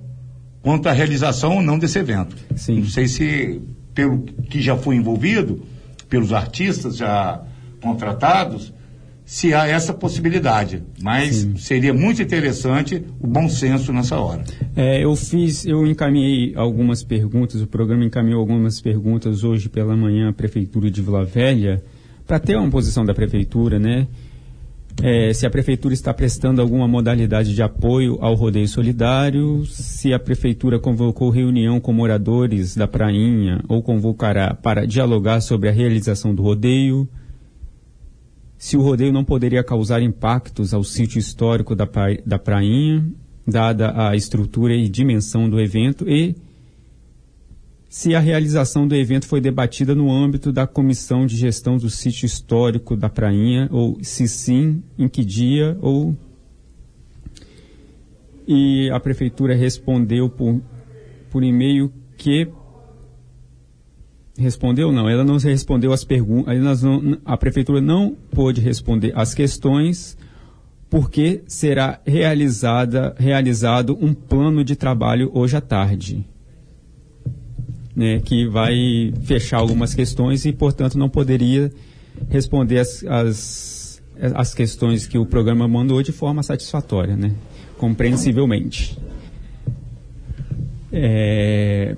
quanto 0.63 0.89
à 0.89 0.93
realização 0.93 1.57
ou 1.57 1.63
não 1.63 1.79
desse 1.79 1.99
evento. 1.99 2.37
Sim. 2.55 2.81
Não 2.81 2.87
sei 2.87 3.09
se, 3.09 3.61
pelo 3.95 4.23
que 4.23 4.61
já 4.61 4.77
foi 4.77 4.97
envolvido, 4.97 5.63
pelos 6.09 6.33
artistas 6.33 6.97
já 6.97 7.43
contratados, 7.81 8.73
se 9.25 9.55
há 9.55 9.67
essa 9.67 9.95
possibilidade. 9.95 10.83
Mas 11.01 11.37
Sim. 11.37 11.57
seria 11.57 11.95
muito 11.95 12.21
interessante 12.21 13.03
o 13.21 13.27
bom 13.27 13.49
senso 13.49 13.93
nessa 13.93 14.19
hora. 14.19 14.43
É, 14.75 15.05
eu 15.05 15.15
fiz, 15.15 15.65
eu 15.65 15.87
encaminhei 15.87 16.53
algumas 16.57 17.05
perguntas, 17.05 17.63
o 17.63 17.67
programa 17.67 18.05
encaminhou 18.05 18.41
algumas 18.41 18.81
perguntas 18.81 19.45
hoje 19.45 19.69
pela 19.69 19.97
manhã 19.97 20.31
à 20.31 20.33
Prefeitura 20.33 20.91
de 20.91 21.01
Vila 21.01 21.25
Velha, 21.25 21.83
para 22.27 22.41
ter 22.41 22.57
uma 22.57 22.69
posição 22.71 23.05
da 23.05 23.15
Prefeitura, 23.15 23.79
né? 23.79 24.09
É, 25.03 25.33
se 25.33 25.47
a 25.47 25.51
Prefeitura 25.51 25.95
está 25.95 26.13
prestando 26.13 26.61
alguma 26.61 26.87
modalidade 26.87 27.55
de 27.55 27.63
apoio 27.63 28.19
ao 28.21 28.35
rodeio 28.35 28.69
solidário, 28.69 29.65
se 29.65 30.13
a 30.13 30.19
Prefeitura 30.19 30.79
convocou 30.79 31.31
reunião 31.31 31.81
com 31.81 31.93
moradores 31.93 32.77
da 32.77 32.87
Prainha 32.87 33.63
ou 33.67 33.83
convocará 33.83 34.53
para 34.53 34.87
dialogar 34.87 35.41
sobre 35.41 35.71
a 35.71 35.73
realização 35.73 36.35
do 36.35 36.43
rodeio, 36.43 37.09
se 38.59 38.77
o 38.77 38.83
rodeio 38.83 39.11
não 39.11 39.25
poderia 39.25 39.65
causar 39.65 40.03
impactos 40.03 40.75
ao 40.75 40.85
sítio 40.85 41.19
histórico 41.19 41.75
da, 41.75 41.89
da 42.27 42.39
Prainha, 42.39 43.03
dada 43.47 44.09
a 44.09 44.15
estrutura 44.15 44.75
e 44.75 44.87
dimensão 44.87 45.49
do 45.49 45.59
evento 45.59 46.07
e 46.07 46.37
se 47.91 48.15
a 48.15 48.21
realização 48.21 48.87
do 48.87 48.95
evento 48.95 49.27
foi 49.27 49.41
debatida 49.41 49.97
no 49.97 50.13
âmbito 50.13 50.53
da 50.53 50.65
Comissão 50.65 51.27
de 51.27 51.37
Gestão 51.37 51.77
do 51.77 51.91
Sítio 51.91 52.25
Histórico 52.25 52.97
da 52.97 53.09
Prainha, 53.09 53.69
ou 53.73 53.99
se 54.01 54.29
sim, 54.29 54.81
em 54.97 55.09
que 55.09 55.25
dia, 55.25 55.77
ou. 55.83 56.17
E 58.47 58.89
a 58.93 59.01
Prefeitura 59.01 59.57
respondeu 59.57 60.31
por, 60.31 60.61
por 61.31 61.43
e-mail 61.43 61.93
que. 62.17 62.49
Respondeu 64.39 64.93
não, 64.93 65.09
ela 65.09 65.25
não 65.25 65.37
respondeu 65.39 65.93
as 65.93 66.05
perguntas, 66.05 66.55
a 67.25 67.37
Prefeitura 67.37 67.81
não 67.81 68.17
pôde 68.31 68.61
responder 68.61 69.13
as 69.17 69.35
questões 69.35 70.17
porque 70.89 71.43
será 71.47 72.01
realizada, 72.07 73.15
realizado 73.19 73.99
um 74.01 74.15
plano 74.15 74.63
de 74.63 74.77
trabalho 74.77 75.31
hoje 75.35 75.57
à 75.57 75.61
tarde 75.61 76.25
né, 77.95 78.21
que 78.21 78.47
vai 78.47 79.13
fechar 79.23 79.59
algumas 79.59 79.95
questões 79.95 80.45
e, 80.45 80.53
portanto, 80.53 80.99
não 80.99 81.09
poderia 81.09 81.73
responder 82.29 82.79
as, 82.79 83.05
as, 83.05 84.03
as 84.35 84.55
questões 84.55 85.07
que 85.07 85.19
o 85.19 85.27
programa 85.27 85.67
mandou 85.67 86.03
de 86.03 86.13
forma 86.13 86.43
satisfatória, 86.43 87.17
né, 87.17 87.33
compreensivelmente. 87.79 88.97
É, 90.93 91.97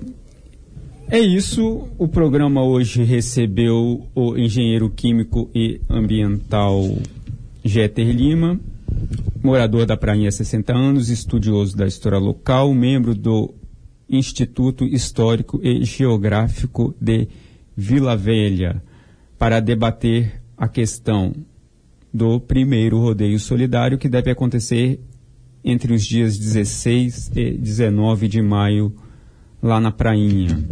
é 1.09 1.19
isso. 1.19 1.87
O 1.97 2.07
programa 2.07 2.63
hoje 2.63 3.03
recebeu 3.03 4.07
o 4.15 4.37
engenheiro 4.37 4.89
químico 4.89 5.49
e 5.53 5.81
ambiental 5.89 6.97
Jeter 7.63 8.09
Lima, 8.09 8.59
morador 9.43 9.85
da 9.85 9.97
Prainha 9.97 10.29
há 10.29 10.31
60 10.31 10.73
anos, 10.73 11.09
estudioso 11.09 11.75
da 11.75 11.85
história 11.85 12.17
local, 12.17 12.73
membro 12.73 13.15
do 13.15 13.53
Instituto 14.09 14.85
Histórico 14.85 15.59
e 15.63 15.83
Geográfico 15.83 16.95
de 16.99 17.27
Vila 17.75 18.15
Velha, 18.15 18.83
para 19.37 19.59
debater 19.59 20.41
a 20.57 20.67
questão 20.67 21.33
do 22.13 22.39
primeiro 22.39 22.99
rodeio 22.99 23.39
solidário 23.39 23.97
que 23.97 24.07
deve 24.07 24.29
acontecer 24.29 24.99
entre 25.63 25.93
os 25.93 26.05
dias 26.05 26.37
16 26.37 27.31
e 27.35 27.51
19 27.57 28.27
de 28.27 28.41
maio 28.41 28.93
lá 29.61 29.79
na 29.79 29.91
Prainha. 29.91 30.63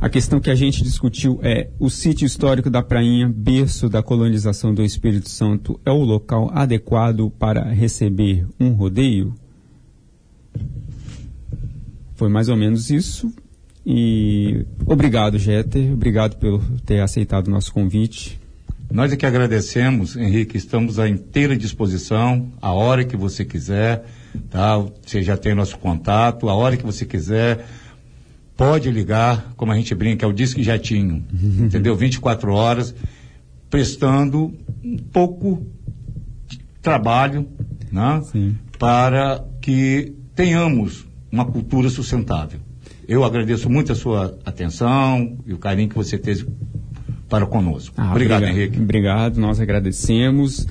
A 0.00 0.08
questão 0.08 0.40
que 0.40 0.50
a 0.50 0.54
gente 0.54 0.82
discutiu 0.82 1.38
é: 1.42 1.70
o 1.78 1.88
sítio 1.88 2.26
histórico 2.26 2.68
da 2.68 2.82
Prainha, 2.82 3.28
berço 3.28 3.88
da 3.88 4.02
colonização 4.02 4.74
do 4.74 4.82
Espírito 4.82 5.28
Santo, 5.28 5.78
é 5.84 5.92
o 5.92 6.02
local 6.02 6.50
adequado 6.52 7.30
para 7.38 7.70
receber 7.70 8.46
um 8.58 8.70
rodeio? 8.70 9.34
Foi 12.22 12.28
mais 12.28 12.48
ou 12.48 12.56
menos 12.56 12.88
isso. 12.88 13.34
E 13.84 14.64
obrigado, 14.86 15.40
Jeter. 15.40 15.92
Obrigado 15.92 16.36
por 16.36 16.62
ter 16.86 17.00
aceitado 17.00 17.48
o 17.48 17.50
nosso 17.50 17.72
convite. 17.72 18.38
Nós 18.88 19.12
é 19.12 19.16
que 19.16 19.26
agradecemos, 19.26 20.16
Henrique. 20.16 20.56
Estamos 20.56 21.00
à 21.00 21.08
inteira 21.08 21.56
disposição, 21.56 22.52
a 22.62 22.72
hora 22.72 23.02
que 23.02 23.16
você 23.16 23.44
quiser. 23.44 24.04
Tá? 24.48 24.78
Você 25.04 25.20
já 25.20 25.36
tem 25.36 25.52
nosso 25.52 25.76
contato, 25.78 26.48
a 26.48 26.54
hora 26.54 26.76
que 26.76 26.84
você 26.84 27.04
quiser. 27.04 27.66
Pode 28.56 28.88
ligar, 28.88 29.52
como 29.56 29.72
a 29.72 29.76
gente 29.76 29.92
brinca, 29.92 30.24
é 30.24 30.28
o 30.28 30.32
disque 30.32 30.62
jatinho. 30.62 31.24
entendeu? 31.58 31.96
24 31.96 32.52
horas, 32.54 32.94
prestando 33.68 34.54
um 34.84 34.96
pouco 34.96 35.66
de 36.46 36.60
trabalho 36.80 37.48
né? 37.90 38.22
para 38.78 39.44
que 39.60 40.14
tenhamos 40.36 41.10
uma 41.32 41.46
cultura 41.46 41.88
sustentável. 41.88 42.60
Eu 43.08 43.24
agradeço 43.24 43.70
muito 43.70 43.90
a 43.90 43.94
sua 43.94 44.38
atenção 44.44 45.38
e 45.46 45.54
o 45.54 45.58
carinho 45.58 45.88
que 45.88 45.94
você 45.94 46.18
teve 46.18 46.46
para 47.28 47.46
conosco. 47.46 47.94
Ah, 47.96 48.10
obrigado, 48.10 48.42
obrigado, 48.42 48.58
Henrique. 48.58 48.78
Obrigado, 48.80 49.40
nós 49.40 49.58
agradecemos. 49.58 50.66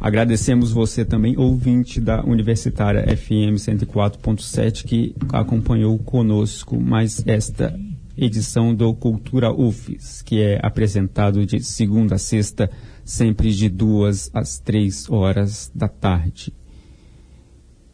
Agradecemos 0.00 0.72
você 0.72 1.04
também, 1.04 1.36
ouvinte 1.36 2.00
da 2.00 2.24
Universitária 2.24 3.04
FM 3.16 3.56
104.7, 3.56 4.84
que 4.84 5.14
acompanhou 5.32 5.98
conosco 5.98 6.80
mais 6.80 7.22
esta 7.26 7.78
edição 8.16 8.74
do 8.74 8.94
Cultura 8.94 9.52
UFES, 9.52 10.22
que 10.22 10.40
é 10.40 10.58
apresentado 10.62 11.44
de 11.44 11.62
segunda 11.62 12.14
a 12.14 12.18
sexta, 12.18 12.70
sempre 13.04 13.52
de 13.52 13.68
duas 13.68 14.30
às 14.32 14.58
três 14.58 15.10
horas 15.10 15.70
da 15.74 15.88
tarde. 15.88 16.52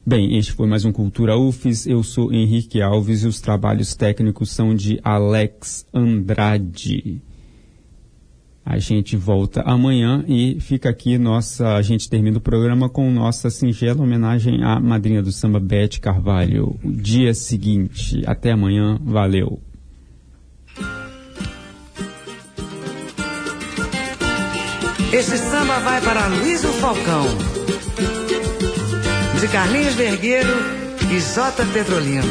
Bem, 0.04 0.36
este 0.36 0.50
foi 0.50 0.66
mais 0.66 0.84
um 0.84 0.90
Cultura 0.90 1.38
UFES. 1.38 1.86
Eu 1.86 2.02
sou 2.02 2.32
Henrique 2.32 2.82
Alves 2.82 3.22
e 3.22 3.28
os 3.28 3.40
trabalhos 3.40 3.94
técnicos 3.94 4.50
são 4.50 4.74
de 4.74 4.98
Alex 5.00 5.86
Andrade. 5.94 7.22
A 8.66 8.80
gente 8.80 9.16
volta 9.16 9.62
amanhã 9.62 10.24
e 10.26 10.58
fica 10.58 10.90
aqui 10.90 11.16
nossa. 11.18 11.76
A 11.76 11.82
gente 11.82 12.10
termina 12.10 12.38
o 12.38 12.40
programa 12.40 12.88
com 12.88 13.08
nossa 13.12 13.48
singela 13.48 14.02
homenagem 14.02 14.64
à 14.64 14.80
madrinha 14.80 15.22
do 15.22 15.30
samba 15.30 15.60
Beth 15.60 16.00
Carvalho. 16.00 16.76
O 16.82 16.90
dia 16.90 17.32
seguinte. 17.32 18.24
Até 18.26 18.50
amanhã. 18.50 18.98
Valeu. 19.04 19.60
Esse 25.12 25.38
samba 25.38 25.78
vai 25.78 26.00
para 26.00 26.26
Luiz 26.26 26.60
Falcão 26.80 27.71
de 29.42 29.48
Carlinhos 29.48 29.94
Vergueiro 29.94 30.54
e 31.10 31.18
J. 31.18 31.64
Petrolino. 31.72 32.22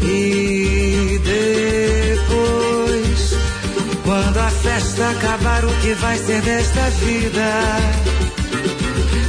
E 0.00 1.20
depois, 1.24 3.34
quando 4.04 4.38
a 4.38 4.48
festa 4.48 5.10
acabar, 5.10 5.64
o 5.64 5.74
que 5.80 5.94
vai 5.94 6.16
ser 6.18 6.40
desta 6.42 6.88
vida? 6.90 7.52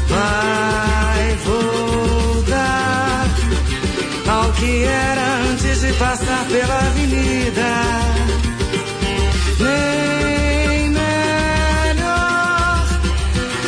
Vai 0.09 1.35
voltar 1.43 3.25
ao 4.27 4.51
que 4.51 4.83
era 4.83 5.37
antes 5.49 5.81
de 5.81 5.91
passar 5.93 6.45
pela 6.45 6.77
avenida 6.77 8.05
nem 9.65 10.89
melhor, 10.89 12.85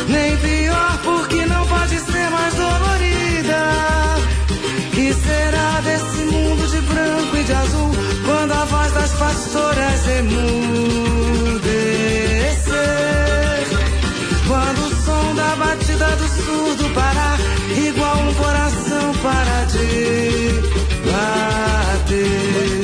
nem 0.08 0.36
pior, 0.36 0.98
porque 1.04 1.46
não 1.46 1.66
pode 1.66 1.98
ser 1.98 2.30
mais 2.30 2.54
dolorida. 2.54 3.62
Que 4.94 5.12
será 5.14 5.80
desse 5.80 6.24
mundo 6.24 6.66
de 6.70 6.80
branco 6.82 7.36
e 7.36 7.44
de 7.44 7.52
azul 7.52 7.90
quando 8.24 8.52
a 8.52 8.64
voz 8.64 8.92
das 8.92 9.12
pastoras 9.12 10.08
emudecer? 10.08 10.58
Quando 14.46 14.80
o 14.86 14.90
som 15.04 15.34
da 15.34 15.56
batida 15.56 16.08
do 16.16 16.28
surdo 16.28 16.84
parar, 16.94 17.38
igual 17.86 18.16
um 18.18 18.34
coração 18.34 19.14
para 19.22 19.64
de 19.64 20.60
bater. 21.10 22.77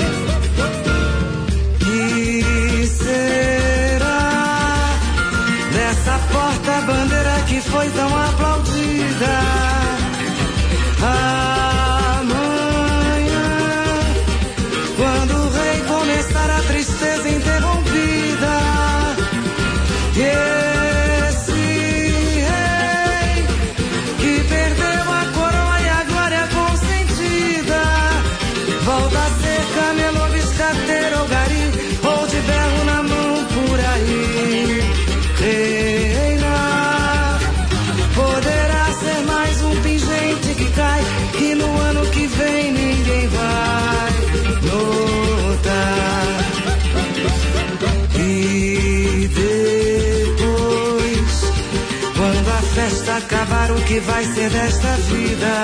Que 53.95 54.01
vai 54.01 54.25
ser 54.25 54.51
desta 54.51 54.93
vida. 55.13 55.55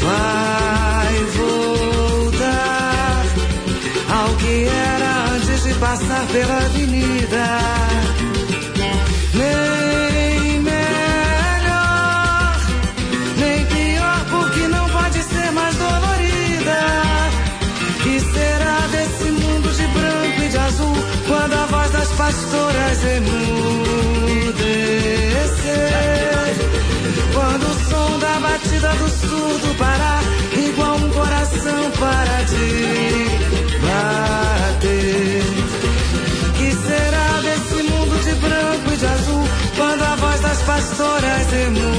Vai 0.00 1.14
voltar 1.38 3.24
ao 4.10 4.36
que 4.36 4.64
era 4.66 5.12
passar 5.80 6.26
pela 6.26 6.56
avenida. 6.58 7.46
Nem 9.32 10.60
melhor, 10.60 12.56
nem 13.38 13.64
pior, 13.64 14.20
porque 14.30 14.68
não 14.68 14.86
pode 14.90 15.22
ser 15.22 15.50
mais 15.52 15.74
dolorida. 15.76 16.80
Que 18.02 18.20
será 18.20 18.78
desse 18.88 19.30
mundo 19.30 19.72
de 19.74 19.86
branco 19.86 20.42
e 20.42 20.48
de 20.50 20.58
azul 20.58 20.96
quando 21.26 21.54
a 21.54 21.66
voz 21.66 21.90
das 21.92 22.08
pastoras 22.12 23.04
emudecer? 23.16 23.52
Da 28.32 28.40
batida 28.40 28.88
do 28.94 29.08
surdo 29.10 29.74
parar, 29.76 30.22
igual 30.56 30.96
um 30.96 31.10
coração 31.10 31.90
para 32.00 32.42
de 32.44 33.28
bater. 33.84 35.42
Que 36.56 36.72
será 36.74 37.42
desse 37.42 37.82
mundo 37.82 38.16
de 38.24 38.34
branco 38.36 38.90
e 38.90 38.96
de 38.96 39.04
azul 39.04 39.44
quando 39.76 40.02
a 40.02 40.16
voz 40.16 40.40
das 40.40 40.62
pastoras 40.62 41.52
emudecer? 41.52 41.92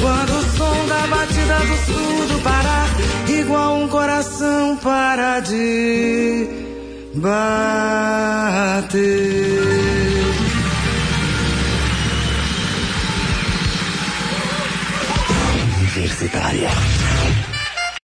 Quando 0.00 0.32
o 0.32 0.42
som 0.56 0.86
da 0.88 1.06
batida 1.06 1.54
do 1.54 1.76
surdo 1.86 2.40
parar, 2.42 2.88
igual 3.28 3.76
um 3.76 3.86
coração 3.86 4.76
para 4.82 5.38
de 5.38 6.48
bater. 7.14 7.30
Universitária. 16.40 16.89